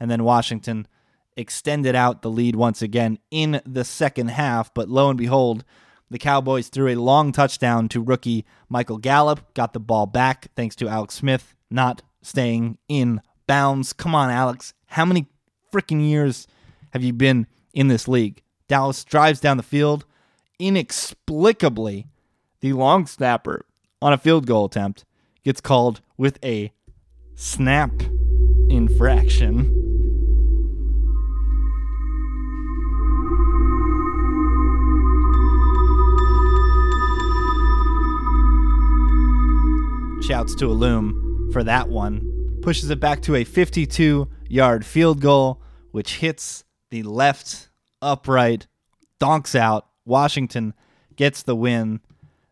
[0.00, 0.88] and then Washington
[1.36, 4.74] extended out the lead once again in the second half.
[4.74, 5.64] But lo and behold,
[6.10, 10.74] the Cowboys threw a long touchdown to rookie Michael Gallup, got the ball back thanks
[10.76, 13.92] to Alex Smith not staying in bounds.
[13.92, 14.74] Come on, Alex.
[14.86, 15.26] How many
[15.72, 16.46] freaking years
[16.92, 18.42] have you been in this league?
[18.68, 20.04] Dallas drives down the field.
[20.58, 22.06] Inexplicably,
[22.60, 23.64] the long snapper
[24.02, 25.04] on a field goal attempt
[25.44, 26.72] gets called with a
[27.34, 27.92] snap
[28.68, 29.74] infraction.
[40.22, 42.58] Shouts to Illum for that one.
[42.60, 47.68] Pushes it back to a 52 yard field goal, which hits the left
[48.02, 48.66] upright,
[49.18, 49.86] donks out.
[50.04, 50.74] Washington
[51.16, 52.00] gets the win.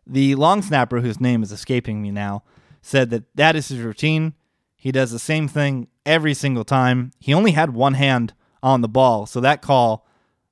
[0.05, 2.43] The long snapper, whose name is escaping me now,
[2.81, 4.33] said that that is his routine.
[4.75, 7.11] He does the same thing every single time.
[7.19, 8.33] He only had one hand
[8.63, 10.05] on the ball, so that call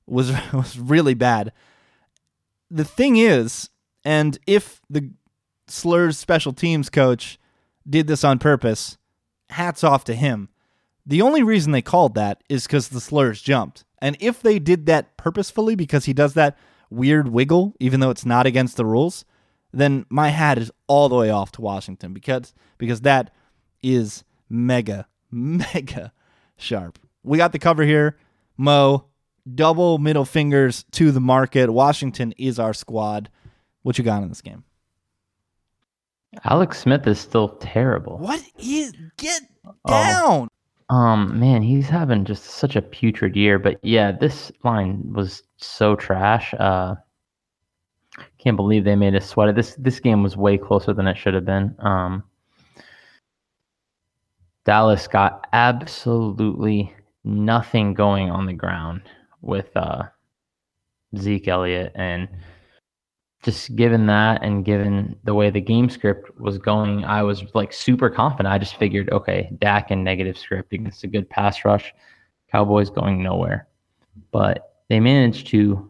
[0.06, 1.52] was was really bad.
[2.70, 3.70] The thing is,
[4.04, 5.10] and if the
[5.68, 7.38] Slurs special teams coach
[7.88, 8.98] did this on purpose,
[9.50, 10.48] hats off to him.
[11.06, 13.84] The only reason they called that is because the Slurs jumped.
[14.02, 16.58] And if they did that purposefully because he does that
[16.90, 19.24] weird wiggle, even though it's not against the rules,
[19.72, 23.32] then my hat is all the way off to Washington because because that
[23.82, 26.12] is mega, mega
[26.56, 26.98] sharp.
[27.22, 28.16] We got the cover here.
[28.56, 29.06] Mo,
[29.54, 31.70] double middle fingers to the market.
[31.70, 33.30] Washington is our squad.
[33.82, 34.64] What you got in this game?
[36.44, 38.18] Alex Smith is still terrible.
[38.18, 39.42] What is get
[39.84, 40.48] Oh.
[40.88, 43.58] Um, man, he's having just such a putrid year.
[43.58, 46.54] But yeah, this line was so trash.
[46.54, 46.94] Uh,
[48.38, 49.56] can't believe they made us sweat it.
[49.56, 51.74] This this game was way closer than it should have been.
[51.80, 52.22] Um,
[54.64, 56.94] Dallas got absolutely
[57.24, 59.02] nothing going on the ground
[59.40, 60.04] with uh,
[61.16, 62.28] Zeke Elliott, and
[63.46, 67.72] just given that and given the way the game script was going, I was like
[67.72, 68.52] super confident.
[68.52, 71.94] I just figured, okay, Dak and negative script against a good pass rush,
[72.50, 73.68] Cowboys going nowhere.
[74.32, 75.88] But they managed to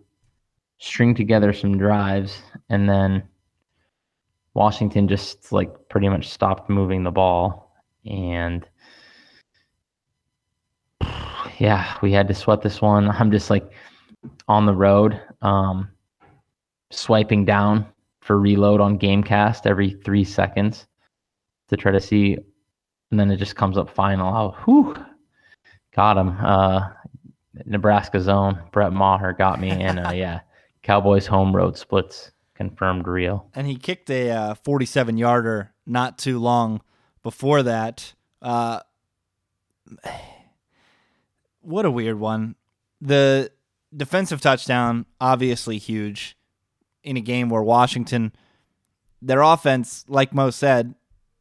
[0.76, 3.22] string together some drives and then
[4.52, 8.68] Washington just like pretty much stopped moving the ball and
[11.58, 13.08] yeah, we had to sweat this one.
[13.18, 13.72] I'm just like
[14.46, 15.88] on the road, um,
[16.90, 17.86] swiping down
[18.20, 20.86] for reload on Gamecast every three seconds
[21.68, 22.36] to try to see,
[23.10, 24.34] and then it just comes up final.
[24.34, 24.96] Oh, whew,
[25.94, 26.36] got him.
[26.40, 26.88] Uh,
[27.64, 28.60] Nebraska zone.
[28.72, 30.40] Brett Maher got me, and uh, yeah,
[30.82, 33.48] Cowboys home road splits confirmed real.
[33.54, 36.80] And he kicked a uh, 47 yarder not too long
[37.22, 38.14] before that.
[38.42, 38.80] Uh,
[41.60, 42.56] what a weird one.
[43.00, 43.52] The
[43.94, 46.35] defensive touchdown, obviously huge
[47.06, 48.32] in a game where Washington,
[49.22, 50.94] their offense, like Mo said,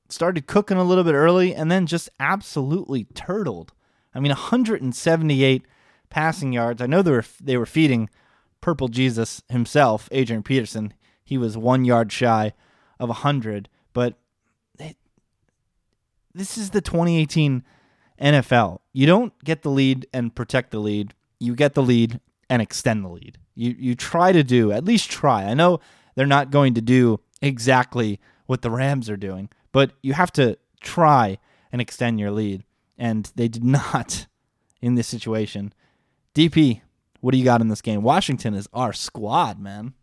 [0.10, 3.74] started cooking a little bit early and then just absolutely turtled.
[4.14, 5.66] I mean, 178
[6.10, 6.82] passing yards.
[6.82, 8.10] I know they were they were feeding
[8.62, 10.94] Purple Jesus himself, Adrian Peterson.
[11.24, 12.54] He was one yard shy
[13.00, 14.18] of 100, but
[14.80, 14.96] it,
[16.34, 17.64] this is the 2018
[18.22, 18.80] NFL.
[18.94, 21.14] You don't get the lead and protect the lead.
[21.40, 23.38] You get the lead and extend the lead.
[23.56, 25.44] You you try to do at least try.
[25.46, 25.80] I know
[26.16, 30.58] they're not going to do exactly what the Rams are doing, but you have to
[30.82, 31.38] try
[31.72, 32.64] and extend your lead,
[32.98, 34.28] and they did not
[34.82, 35.74] in this situation.
[36.34, 36.82] DP,
[37.22, 38.04] what do you got in this game?
[38.04, 39.94] Washington is our squad, man.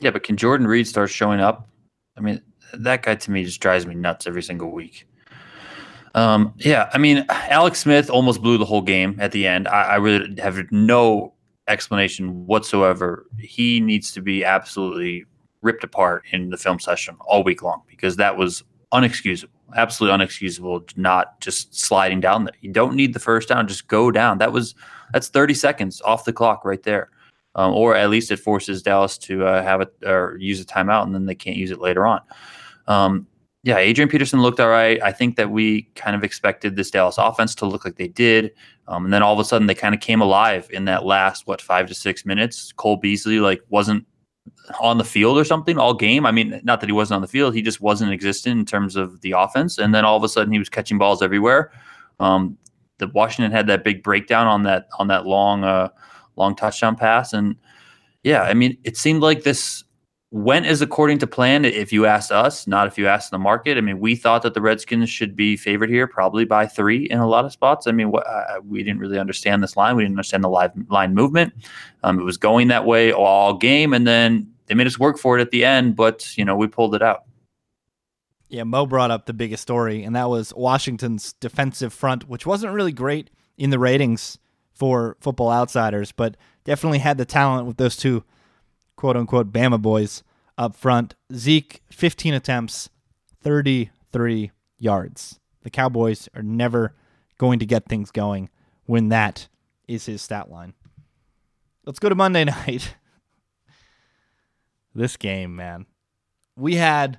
[0.00, 1.68] Yeah, but can Jordan Reed start showing up?
[2.16, 5.06] I mean, that guy to me just drives me nuts every single week.
[6.14, 9.68] Um, yeah, I mean, Alex Smith almost blew the whole game at the end.
[9.68, 11.34] I, I really have no
[11.68, 13.26] explanation whatsoever.
[13.38, 15.24] He needs to be absolutely
[15.62, 19.48] ripped apart in the film session all week long because that was unexcusable.
[19.74, 20.96] Absolutely unexcusable.
[20.96, 22.54] Not just sliding down there.
[22.60, 23.66] You don't need the first down.
[23.66, 24.38] Just go down.
[24.38, 24.74] That was
[25.12, 27.10] that's 30 seconds off the clock right there.
[27.56, 31.04] Um, or at least it forces Dallas to uh, have it or use a timeout,
[31.04, 32.20] and then they can't use it later on.
[32.86, 33.26] Um,
[33.66, 35.02] yeah, Adrian Peterson looked all right.
[35.02, 38.52] I think that we kind of expected this Dallas offense to look like they did,
[38.86, 41.48] um, and then all of a sudden they kind of came alive in that last
[41.48, 42.70] what five to six minutes.
[42.70, 44.06] Cole Beasley like wasn't
[44.78, 46.26] on the field or something all game.
[46.26, 48.94] I mean, not that he wasn't on the field, he just wasn't existent in terms
[48.94, 49.78] of the offense.
[49.78, 51.72] And then all of a sudden he was catching balls everywhere.
[52.20, 52.56] Um,
[52.98, 55.88] the Washington had that big breakdown on that on that long uh,
[56.36, 57.56] long touchdown pass, and
[58.22, 59.82] yeah, I mean, it seemed like this
[60.36, 61.64] went as according to plan.
[61.64, 63.78] If you asked us, not if you asked the market.
[63.78, 67.18] I mean, we thought that the Redskins should be favored here, probably by three in
[67.18, 67.86] a lot of spots.
[67.86, 69.96] I mean, what, uh, we didn't really understand this line.
[69.96, 71.54] We didn't understand the live line movement.
[72.02, 75.38] Um, it was going that way all game, and then they made us work for
[75.38, 75.96] it at the end.
[75.96, 77.24] But you know, we pulled it out.
[78.48, 82.74] Yeah, Mo brought up the biggest story, and that was Washington's defensive front, which wasn't
[82.74, 84.38] really great in the ratings
[84.74, 88.22] for Football Outsiders, but definitely had the talent with those two
[88.96, 90.22] quote unquote Bama boys
[90.58, 91.14] up front.
[91.32, 92.88] Zeke, 15 attempts,
[93.42, 95.40] 33 yards.
[95.62, 96.94] The Cowboys are never
[97.38, 98.48] going to get things going
[98.86, 99.48] when that
[99.88, 100.74] is his stat line.
[101.84, 102.94] Let's go to Monday night.
[104.94, 105.86] this game, man.
[106.56, 107.18] We had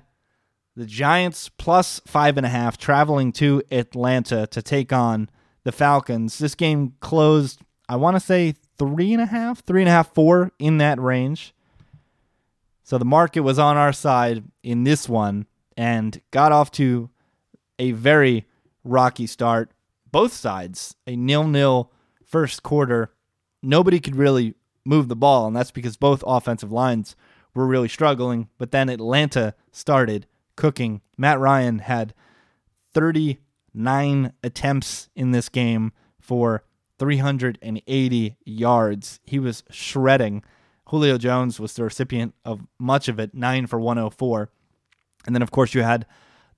[0.76, 5.28] the Giants plus five and a half traveling to Atlanta to take on
[5.64, 6.38] the Falcons.
[6.38, 10.14] This game closed, I want to say three and a half, three and a half,
[10.14, 11.54] four in that range.
[12.88, 15.44] So the market was on our side in this one
[15.76, 17.10] and got off to
[17.78, 18.46] a very
[18.82, 19.72] rocky start.
[20.10, 21.92] Both sides, a nil nil
[22.24, 23.12] first quarter.
[23.62, 24.54] Nobody could really
[24.86, 27.14] move the ball, and that's because both offensive lines
[27.54, 28.48] were really struggling.
[28.56, 30.26] But then Atlanta started
[30.56, 31.02] cooking.
[31.18, 32.14] Matt Ryan had
[32.94, 36.64] 39 attempts in this game for
[36.98, 39.20] 380 yards.
[39.24, 40.42] He was shredding.
[40.88, 44.50] Julio Jones was the recipient of much of it, 9 for 104.
[45.26, 46.06] And then, of course, you had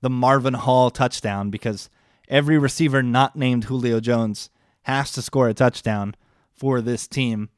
[0.01, 1.89] the Marvin Hall touchdown because
[2.27, 4.49] every receiver not named Julio Jones
[4.83, 6.15] has to score a touchdown
[6.53, 7.49] for this team.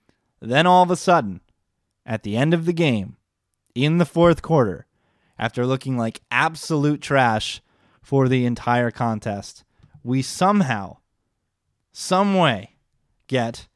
[0.42, 1.42] Then all of a sudden,
[2.06, 3.18] at the end of the game,
[3.76, 4.88] in the fourth quarter,
[5.38, 7.62] after looking like absolute trash
[8.02, 9.64] for the entire contest,
[10.04, 10.98] we somehow,
[11.92, 12.76] some way,
[13.28, 13.68] get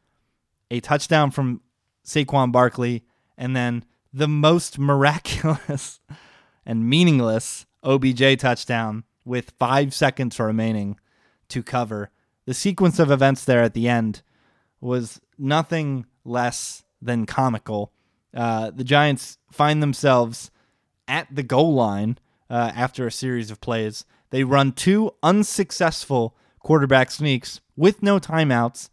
[0.69, 1.61] a touchdown from
[2.07, 3.03] Saquon Barkley
[3.37, 3.83] and then
[4.13, 5.99] the most miraculous
[6.65, 10.97] and meaningless OBJ touchdown with five seconds remaining
[11.49, 12.09] to cover.
[12.45, 14.21] The sequence of events there at the end
[14.79, 17.91] was nothing less than comical.
[18.33, 20.49] Uh, the Giants find themselves
[21.07, 22.17] at the goal line
[22.49, 24.05] uh, after a series of plays.
[24.29, 28.89] They run two unsuccessful quarterback sneaks with no timeouts.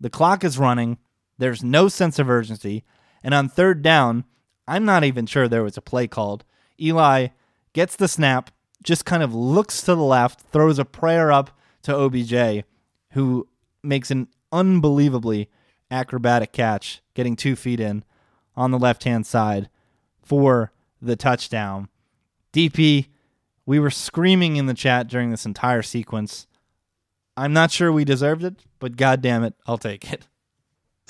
[0.00, 0.98] The clock is running.
[1.38, 2.84] There's no sense of urgency.
[3.22, 4.24] And on third down,
[4.66, 6.44] I'm not even sure there was a play called.
[6.80, 7.28] Eli
[7.72, 8.50] gets the snap,
[8.82, 11.50] just kind of looks to the left, throws a prayer up
[11.82, 12.64] to OBJ,
[13.12, 13.48] who
[13.82, 15.48] makes an unbelievably
[15.90, 18.04] acrobatic catch, getting two feet in
[18.56, 19.68] on the left hand side
[20.22, 21.88] for the touchdown.
[22.52, 23.08] DP,
[23.66, 26.46] we were screaming in the chat during this entire sequence.
[27.36, 30.26] I'm not sure we deserved it, but god damn it, I'll take it.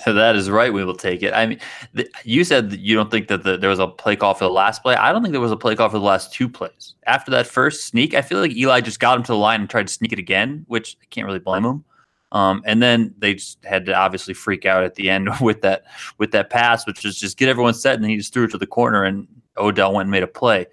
[0.06, 0.72] That is right.
[0.72, 1.32] We will take it.
[1.32, 1.60] I mean,
[1.92, 4.44] the, you said that you don't think that the, there was a play call for
[4.44, 4.96] the last play.
[4.96, 6.94] I don't think there was a play call for the last two plays.
[7.06, 9.70] After that first sneak, I feel like Eli just got him to the line and
[9.70, 11.84] tried to sneak it again, which I can't really blame him.
[12.32, 15.84] Um, and then they just had to obviously freak out at the end with that
[16.18, 18.50] with that pass, which was just get everyone set, and then he just threw it
[18.50, 20.66] to the corner, and Odell went and made a play.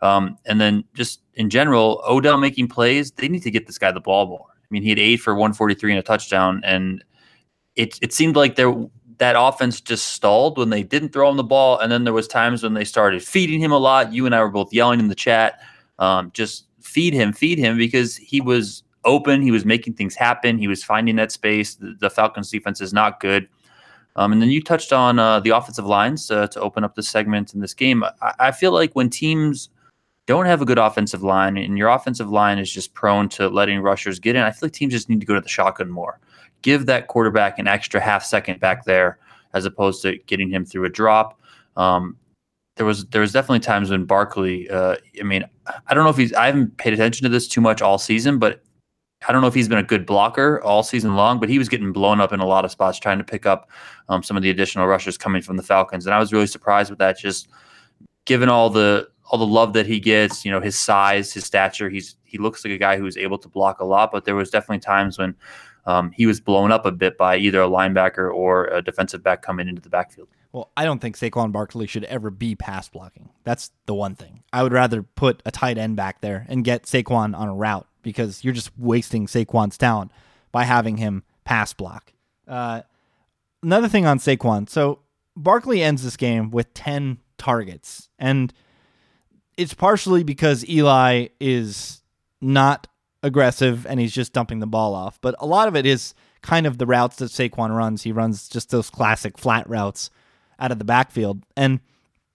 [0.00, 3.90] Um, and then just in general, Odell making plays, they need to get this guy
[3.90, 4.46] the ball more.
[4.48, 7.02] I mean, he had eight for 143 and a touchdown, and
[7.78, 8.74] it it seemed like there
[9.18, 12.28] that offense just stalled when they didn't throw him the ball, and then there was
[12.28, 14.12] times when they started feeding him a lot.
[14.12, 15.60] You and I were both yelling in the chat,
[15.98, 19.40] um, just feed him, feed him, because he was open.
[19.42, 20.58] He was making things happen.
[20.58, 21.76] He was finding that space.
[21.76, 23.48] The, the Falcons defense is not good.
[24.16, 27.02] Um, and then you touched on uh, the offensive lines uh, to open up the
[27.02, 28.02] segment in this game.
[28.20, 29.68] I, I, feel like when teams
[30.26, 33.80] don't have a good offensive line and your offensive line is just prone to letting
[33.80, 36.18] rushers get in, I feel like teams just need to go to the shotgun more.
[36.62, 39.18] Give that quarterback an extra half second back there
[39.54, 41.40] as opposed to getting him through a drop.
[41.76, 42.16] Um,
[42.76, 44.70] there was there was definitely times when Barkley.
[44.70, 45.44] Uh, I mean,
[45.86, 46.32] I don't know if he's.
[46.32, 48.62] I haven't paid attention to this too much all season, but
[49.26, 51.68] I don't know if he's been a good blocker all season long, but he was
[51.68, 53.68] getting blown up in a lot of spots trying to pick up
[54.08, 56.88] um, some of the additional rushers coming from the Falcons, and I was really surprised
[56.88, 57.18] with that.
[57.18, 57.48] Just
[58.26, 61.90] given all the all the love that he gets, you know, his size, his stature,
[61.90, 64.12] he's he looks like a guy who's able to block a lot.
[64.12, 65.34] But there was definitely times when
[65.88, 69.40] um, he was blown up a bit by either a linebacker or a defensive back
[69.40, 70.28] coming into the backfield.
[70.52, 73.30] Well, I don't think Saquon Barkley should ever be pass blocking.
[73.44, 74.42] That's the one thing.
[74.52, 77.86] I would rather put a tight end back there and get Saquon on a route
[78.02, 80.12] because you're just wasting Saquon's talent
[80.52, 82.12] by having him pass block.
[82.46, 82.82] Uh,
[83.62, 84.68] another thing on Saquon.
[84.68, 85.00] So
[85.36, 88.52] Barkley ends this game with 10 targets, and
[89.56, 92.02] it's partially because Eli is
[92.42, 92.88] not
[93.22, 96.66] aggressive and he's just dumping the ball off, but a lot of it is kind
[96.66, 98.02] of the routes that Saquon runs.
[98.02, 100.10] He runs just those classic flat routes
[100.60, 101.42] out of the backfield.
[101.56, 101.80] And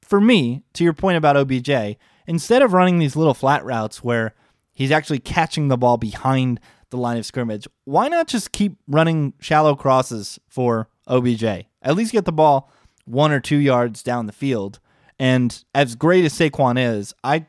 [0.01, 4.33] for me, to your point about OBJ, instead of running these little flat routes where
[4.73, 6.59] He's actually catching the ball behind
[6.89, 7.67] the line of scrimmage.
[7.85, 11.43] Why not just keep running shallow crosses for OBJ?
[11.43, 12.71] At least get the ball
[13.05, 14.79] one or two yards down the field.
[15.19, 17.45] And as great as Saquon is, I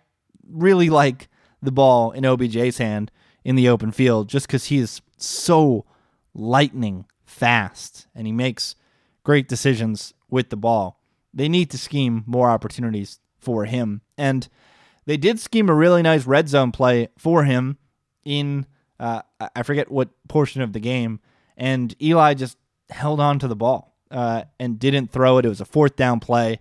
[0.46, 1.28] really like
[1.62, 3.10] the ball in OBJ's hand
[3.44, 5.84] in the open field just because he is so
[6.34, 8.74] lightning fast and he makes
[9.22, 11.00] great decisions with the ball.
[11.32, 14.00] They need to scheme more opportunities for him.
[14.16, 14.48] And
[15.06, 17.78] they did scheme a really nice red zone play for him
[18.24, 18.66] in
[18.98, 19.22] uh,
[19.54, 21.20] I forget what portion of the game,
[21.56, 22.56] and Eli just
[22.90, 25.44] held on to the ball uh, and didn't throw it.
[25.44, 26.60] It was a fourth down play.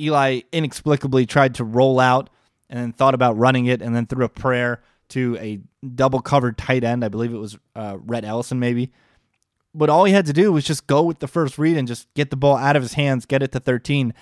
[0.00, 2.30] Eli inexplicably tried to roll out
[2.70, 4.80] and then thought about running it and then threw a prayer
[5.10, 7.04] to a double covered tight end.
[7.04, 8.92] I believe it was uh, Rhett Ellison, maybe.
[9.74, 12.12] But all he had to do was just go with the first read and just
[12.14, 14.14] get the ball out of his hands, get it to 13.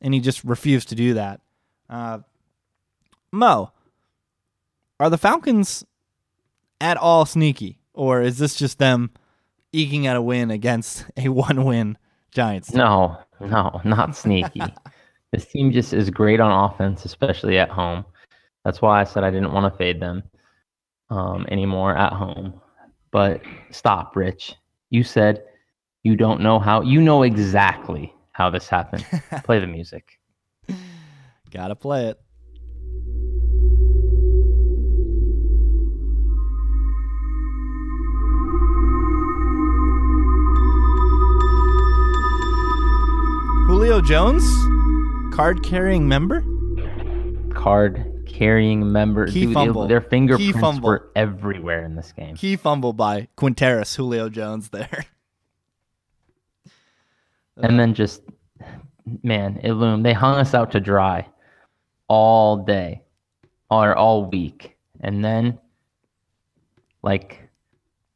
[0.00, 1.40] And he just refused to do that.
[1.88, 2.20] Uh,
[3.30, 3.72] Mo,
[4.98, 5.84] are the Falcons
[6.80, 9.10] at all sneaky, or is this just them
[9.72, 11.98] eking out a win against a one-win
[12.30, 12.72] Giants?
[12.72, 14.62] No, no, not sneaky.
[15.32, 18.04] this team just is great on offense, especially at home.
[18.64, 20.22] That's why I said I didn't want to fade them
[21.12, 22.54] um, anymore at home.
[23.10, 24.54] But stop, Rich.
[24.90, 25.44] You said
[26.02, 26.80] you don't know how.
[26.80, 29.04] You know exactly how this happened.
[29.44, 30.18] play the music.
[31.50, 32.18] Gotta play it.
[43.68, 44.44] Julio Jones,
[45.34, 46.42] card carrying member.
[47.54, 48.11] Card
[48.42, 49.26] carrying member.
[49.26, 49.86] Key Dude, it- fumble.
[49.86, 50.88] their Key fingerprints fumble.
[50.88, 52.34] were everywhere in this game.
[52.36, 55.04] Key fumble by Quintorris Julio Jones there.
[57.56, 58.22] and then just
[59.22, 60.04] man, it loomed.
[60.04, 61.28] They hung us out to dry
[62.08, 63.02] all day
[63.70, 65.58] or all week, and then
[67.02, 67.40] like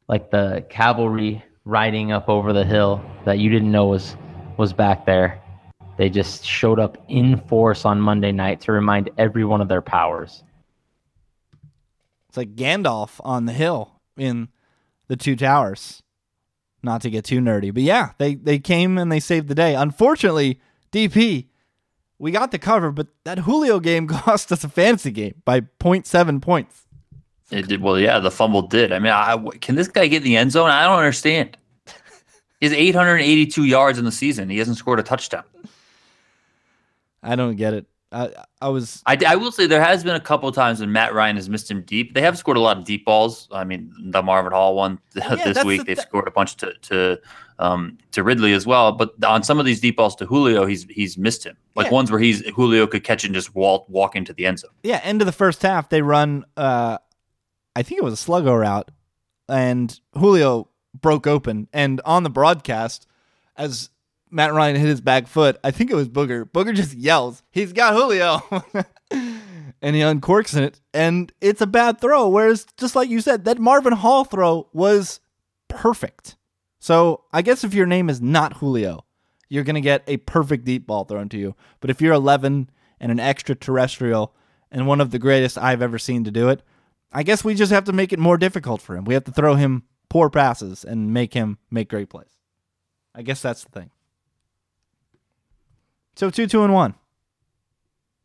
[0.07, 4.15] like the cavalry riding up over the hill that you didn't know was
[4.57, 5.41] was back there.
[5.97, 10.43] They just showed up in force on Monday night to remind everyone of their powers.
[12.29, 14.49] It's like Gandalf on the hill in
[15.07, 16.03] the Two Towers.
[16.83, 19.73] Not to get too nerdy, but yeah, they they came and they saved the day.
[19.73, 21.47] Unfortunately, DP,
[22.19, 26.41] we got the cover, but that Julio game cost us a fantasy game by 0.7
[26.41, 26.85] points.
[27.49, 27.97] It did well.
[27.97, 28.91] Yeah, the fumble did.
[28.91, 30.69] I mean, I, can this guy get in the end zone?
[30.69, 31.57] I don't understand.
[32.59, 34.49] He's 882 yards in the season.
[34.49, 35.43] He hasn't scored a touchdown.
[37.23, 37.85] I don't get it.
[38.11, 40.91] I I was I, I will say there has been a couple of times when
[40.93, 42.13] Matt Ryan has missed him deep.
[42.13, 43.49] They have scored a lot of deep balls.
[43.51, 46.73] I mean, the Marvin Hall one this week, the they've th- scored a bunch to
[46.83, 47.19] to
[47.59, 48.93] um, to Ridley as well.
[48.93, 51.57] But on some of these deep balls to Julio, he's he's missed him.
[51.75, 51.93] Like Yeah.
[51.93, 54.71] ones where he's Julio could catch and just walk walk into the end zone.
[54.83, 56.99] yeah, end of the first half, they run uh
[57.75, 58.89] I think it was a sluggo route
[59.49, 63.05] and Julio broke open and on the broadcast
[63.57, 63.89] as
[64.29, 66.45] Matt Ryan hit his back foot, I think it was Booger.
[66.45, 68.41] Booger just yells, "He's got Julio."
[69.81, 73.59] and he uncorks it and it's a bad throw whereas just like you said, that
[73.59, 75.19] Marvin Hall throw was
[75.67, 76.35] perfect.
[76.79, 79.05] So, I guess if your name is not Julio,
[79.49, 81.55] you're going to get a perfect deep ball thrown to you.
[81.79, 82.69] But if you're 11
[82.99, 84.35] and an extraterrestrial
[84.71, 86.61] and one of the greatest I've ever seen to do it,
[87.11, 89.05] I guess we just have to make it more difficult for him.
[89.05, 92.37] We have to throw him poor passes and make him make great plays.
[93.15, 93.89] I guess that's the thing.
[96.17, 96.95] So two, two, and one.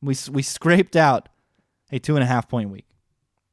[0.01, 1.29] We we scraped out
[1.91, 2.87] a two and a half point week.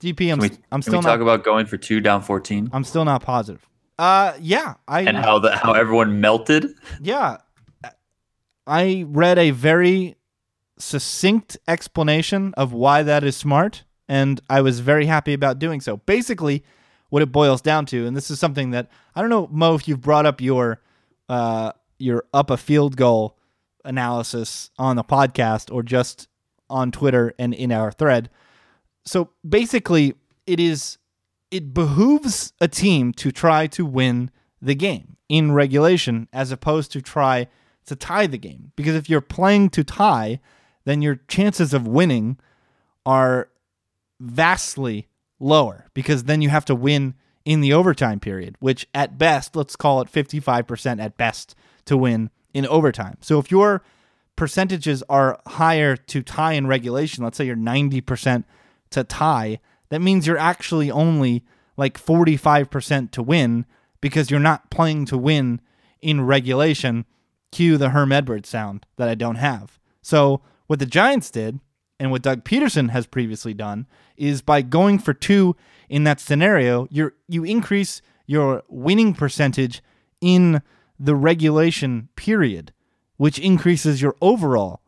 [0.02, 2.86] DP, I'm, we, I'm can still we talk about going for two down 14 I'm
[2.86, 3.68] still not positive.
[3.98, 6.68] Uh, yeah, I and how the how everyone melted?
[7.02, 7.40] yeah,
[8.66, 10.16] I read a very
[10.78, 15.98] succinct explanation of why that is smart, and I was very happy about doing so.
[15.98, 16.64] Basically,
[17.10, 19.86] what it boils down to, and this is something that I don't know, Mo, if
[19.86, 20.82] you've brought up your
[21.28, 23.36] uh, your up a field goal
[23.86, 26.28] analysis on the podcast or just
[26.70, 28.30] on Twitter and in our thread.
[29.06, 30.16] So basically,
[30.46, 30.98] it is
[31.52, 34.30] it behooves a team to try to win
[34.62, 37.48] the game in regulation as opposed to try
[37.86, 38.72] to tie the game.
[38.76, 40.40] Because if you're playing to tie,
[40.86, 42.38] then your chances of winning
[43.06, 43.50] are
[44.20, 45.08] vastly
[45.40, 47.16] lower because then you have to win
[47.46, 51.56] in the overtime period, which at best, let's call it 55% at best
[51.86, 53.18] to win in overtime.
[53.22, 53.82] So if your
[54.36, 58.44] percentages are higher to tie in regulation, let's say you're 90%
[58.92, 61.44] to tie, that means you're actually only
[61.78, 63.66] like 45% to win
[64.02, 65.62] because you're not playing to win
[66.02, 67.06] in regulation.
[67.52, 69.80] Cue the Herm Edwards sound that I don't have.
[70.02, 71.60] So, what the Giants did
[72.00, 73.88] and what Doug Pederson has previously done
[74.18, 75.56] is by going for two
[75.90, 79.82] in that scenario, you you increase your winning percentage
[80.22, 80.62] in
[81.00, 82.74] the regulation period,
[83.18, 84.82] which increases your overall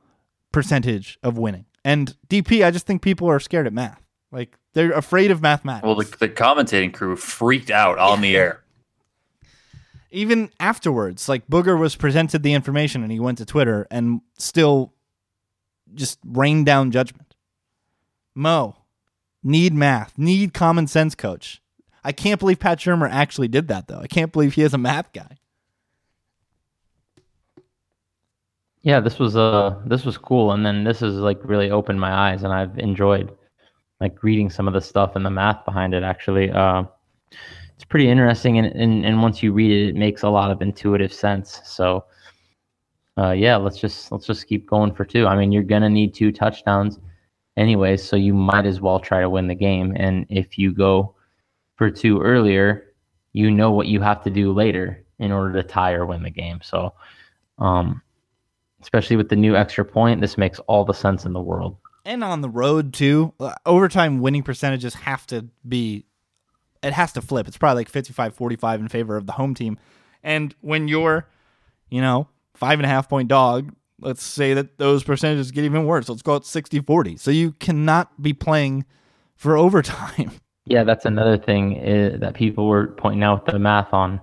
[0.51, 1.65] percentage of winning.
[1.83, 4.01] And DP, I just think people are scared at math.
[4.31, 5.85] Like they're afraid of mathematics.
[5.85, 8.61] Well, the, the commentating crew freaked out on the air.
[10.11, 14.93] Even afterwards, like Booger was presented the information and he went to Twitter and still
[15.93, 17.35] just rained down judgment.
[18.35, 18.75] Mo,
[19.43, 21.61] need math, need common sense coach.
[22.03, 23.99] I can't believe Pat Shurmur actually did that though.
[23.99, 25.37] I can't believe he is a math guy.
[28.83, 32.11] Yeah, this was uh this was cool, and then this has like really opened my
[32.11, 33.31] eyes, and I've enjoyed
[33.99, 36.03] like reading some of the stuff and the math behind it.
[36.03, 36.83] Actually, uh,
[37.75, 40.61] it's pretty interesting, and, and and once you read it, it makes a lot of
[40.63, 41.61] intuitive sense.
[41.63, 42.05] So,
[43.17, 45.27] uh, yeah, let's just let's just keep going for two.
[45.27, 46.99] I mean, you're gonna need two touchdowns
[47.57, 49.93] anyway, so you might as well try to win the game.
[49.95, 51.13] And if you go
[51.75, 52.93] for two earlier,
[53.33, 56.31] you know what you have to do later in order to tie or win the
[56.31, 56.61] game.
[56.63, 56.93] So,
[57.59, 58.01] um
[58.81, 60.21] especially with the new extra point.
[60.21, 61.77] This makes all the sense in the world.
[62.05, 63.33] and on the road too.
[63.39, 66.05] Uh, Overtime winning percentages have to be
[66.83, 67.47] it has to flip.
[67.47, 69.77] It's probably like 55-45 in favor of the home team.
[70.23, 71.27] And when you're,
[71.91, 75.85] you know, five and a half point dog, let's say that those percentages get even
[75.85, 76.09] worse.
[76.09, 77.19] Let's go at 60-40.
[77.19, 78.85] So you cannot be playing
[79.35, 80.31] for overtime.
[80.65, 84.19] Yeah, that's another thing uh, that people were pointing out the math on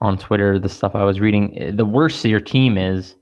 [0.00, 0.58] on Twitter.
[0.60, 3.16] The stuff I was reading, Uh, the worse your team is,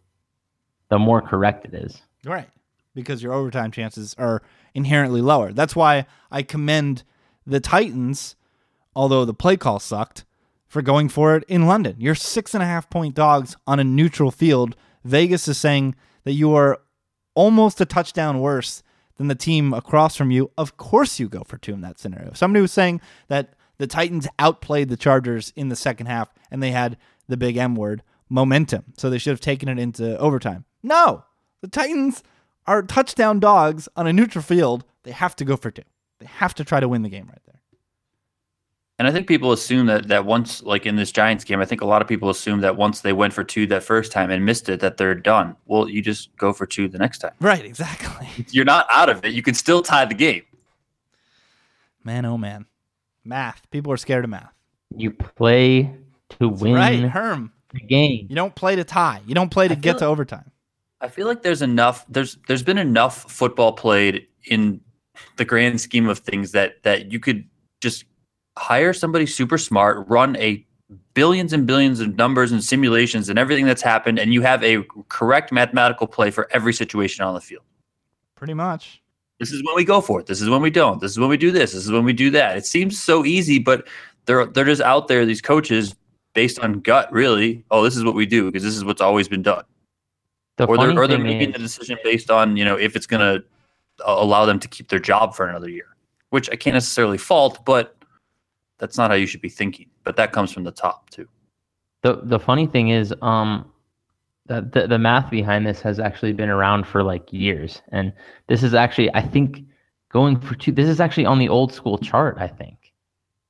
[0.91, 2.03] the more correct it is.
[2.24, 2.49] Right.
[2.95, 4.43] Because your overtime chances are
[4.74, 5.53] inherently lower.
[5.53, 7.05] That's why I commend
[7.47, 8.36] the Titans,
[8.95, 10.24] although the play call sucked,
[10.66, 11.97] for going for it in London.
[11.99, 14.76] You're six and a half point dogs on a neutral field.
[15.05, 16.80] Vegas is saying that you are
[17.34, 18.82] almost a touchdown worse
[19.16, 20.51] than the team across from you.
[20.59, 22.32] Of course, you go for two in that scenario.
[22.34, 26.72] Somebody was saying that the Titans outplayed the Chargers in the second half and they
[26.72, 26.97] had
[27.28, 28.84] the big M word momentum.
[28.97, 30.64] So they should have taken it into overtime.
[30.82, 31.24] No,
[31.60, 32.22] the Titans
[32.66, 34.84] are touchdown dogs on a neutral field.
[35.02, 35.82] They have to go for two.
[36.20, 37.54] They have to try to win the game right there.
[38.98, 41.80] And I think people assume that that once, like in this Giants game, I think
[41.82, 44.44] a lot of people assume that once they went for two that first time and
[44.44, 45.54] missed it, that they're done.
[45.66, 47.30] Well, you just go for two the next time.
[47.40, 48.28] Right, exactly.
[48.50, 49.32] You're not out of it.
[49.32, 50.42] You can still tie the game.
[52.04, 52.66] Man, oh man,
[53.24, 53.68] math.
[53.70, 54.52] People are scared of math.
[54.96, 55.94] You play
[56.40, 57.52] to win Right, Herm.
[57.72, 58.26] the game.
[58.28, 59.20] You don't play to tie.
[59.26, 60.50] You don't play to I get feel- to overtime.
[61.01, 62.05] I feel like there's enough.
[62.09, 64.80] There's there's been enough football played in
[65.36, 67.49] the grand scheme of things that that you could
[67.80, 68.05] just
[68.57, 70.64] hire somebody super smart, run a
[71.14, 74.82] billions and billions of numbers and simulations and everything that's happened, and you have a
[75.09, 77.62] correct mathematical play for every situation on the field.
[78.34, 79.01] Pretty much.
[79.38, 80.26] This is when we go for it.
[80.26, 81.01] This is when we don't.
[81.01, 81.72] This is when we do this.
[81.72, 82.57] This is when we do that.
[82.57, 83.86] It seems so easy, but
[84.26, 85.24] they're they're just out there.
[85.24, 85.94] These coaches,
[86.34, 87.64] based on gut, really.
[87.70, 89.62] Oh, this is what we do because this is what's always been done
[90.59, 93.06] The or they're, or they're making is, the decision based on you know if it's
[93.06, 93.44] going to
[94.04, 95.96] allow them to keep their job for another year,
[96.30, 97.96] which I can't necessarily fault, but
[98.78, 99.88] that's not how you should be thinking.
[100.04, 101.28] But that comes from the top too.
[102.02, 103.70] the the funny thing is, um,
[104.46, 108.12] that the, the math behind this has actually been around for like years, and
[108.48, 109.62] this is actually, I think,
[110.09, 110.72] going for two.
[110.72, 112.92] This is actually on the old school chart, I think,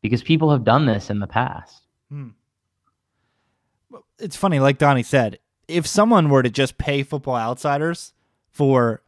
[0.02, 1.86] because people have done this in the past.
[2.10, 2.28] Hmm.
[4.18, 5.38] It's funny, like Donnie said,
[5.68, 8.12] if someone were to just pay football outsiders
[8.50, 9.02] for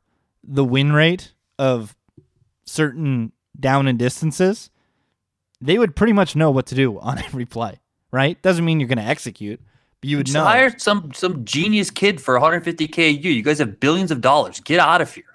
[0.44, 1.96] the win rate of
[2.64, 4.70] certain down and distances,
[5.60, 7.80] they would pretty much know what to do on every play,
[8.12, 8.40] right?
[8.42, 9.60] Doesn't mean you're going to execute,
[10.00, 10.44] but you would Just know.
[10.44, 13.32] hire some some genius kid for 150k a year.
[13.32, 14.60] You guys have billions of dollars.
[14.60, 15.24] Get out of here.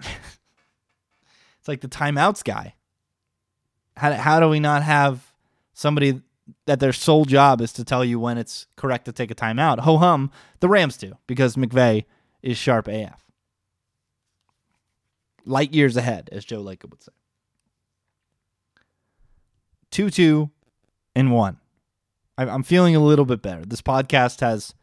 [1.58, 2.74] It's like the timeouts guy.
[3.96, 5.32] How, how do we not have
[5.74, 6.20] somebody
[6.66, 9.80] that their sole job is to tell you when it's correct to take a timeout?
[9.80, 10.30] Ho hum,
[10.60, 12.04] the Rams do because McVay
[12.42, 13.24] is sharp AF.
[15.44, 17.12] Light years ahead, as Joe Lacob would say.
[19.90, 20.50] 2 2
[21.14, 21.56] and 1.
[22.38, 23.64] I- I'm feeling a little bit better.
[23.64, 24.74] This podcast has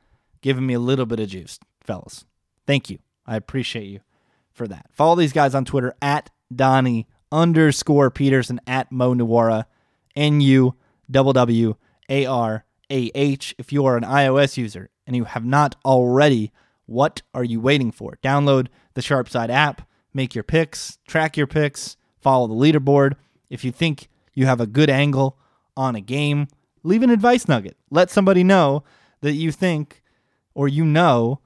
[0.42, 2.26] given me a little bit of juice, fellas.
[2.66, 3.00] Thank you.
[3.26, 4.00] I appreciate you
[4.52, 4.88] for that.
[4.92, 9.66] Follow these guys on Twitter at Donnie underscore Peterson at Mo Nuwarah,
[10.16, 10.76] N U
[11.12, 11.76] W
[12.10, 13.56] A R A H.
[13.58, 16.52] If you are an iOS user and you have not already,
[16.86, 18.18] what are you waiting for?
[18.24, 23.16] Download the Sharpside app, make your picks, track your picks, follow the leaderboard.
[23.50, 25.38] If you think you have a good angle
[25.76, 26.48] on a game,
[26.84, 27.78] leave an advice nugget.
[27.90, 28.84] Let somebody know
[29.22, 30.02] that you think
[30.54, 31.40] or you know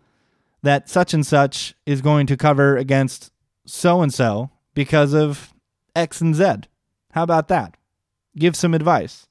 [0.64, 3.32] that such and such is going to cover against
[3.66, 5.54] so and so because of
[5.96, 6.68] X and Z.
[7.12, 7.76] How about that?
[8.38, 9.28] Give some advice.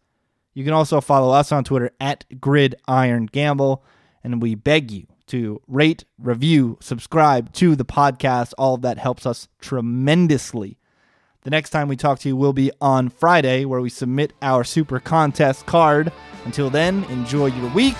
[0.56, 3.82] You can also follow us on Twitter at GridIronGamble,
[4.24, 8.54] and we beg you to rate, review, subscribe to the podcast.
[8.56, 10.78] All of that helps us tremendously.
[11.42, 14.64] The next time we talk to you will be on Friday, where we submit our
[14.64, 16.10] super contest card.
[16.46, 17.98] Until then, enjoy your week.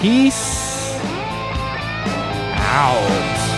[0.00, 0.92] Peace
[2.60, 3.55] out.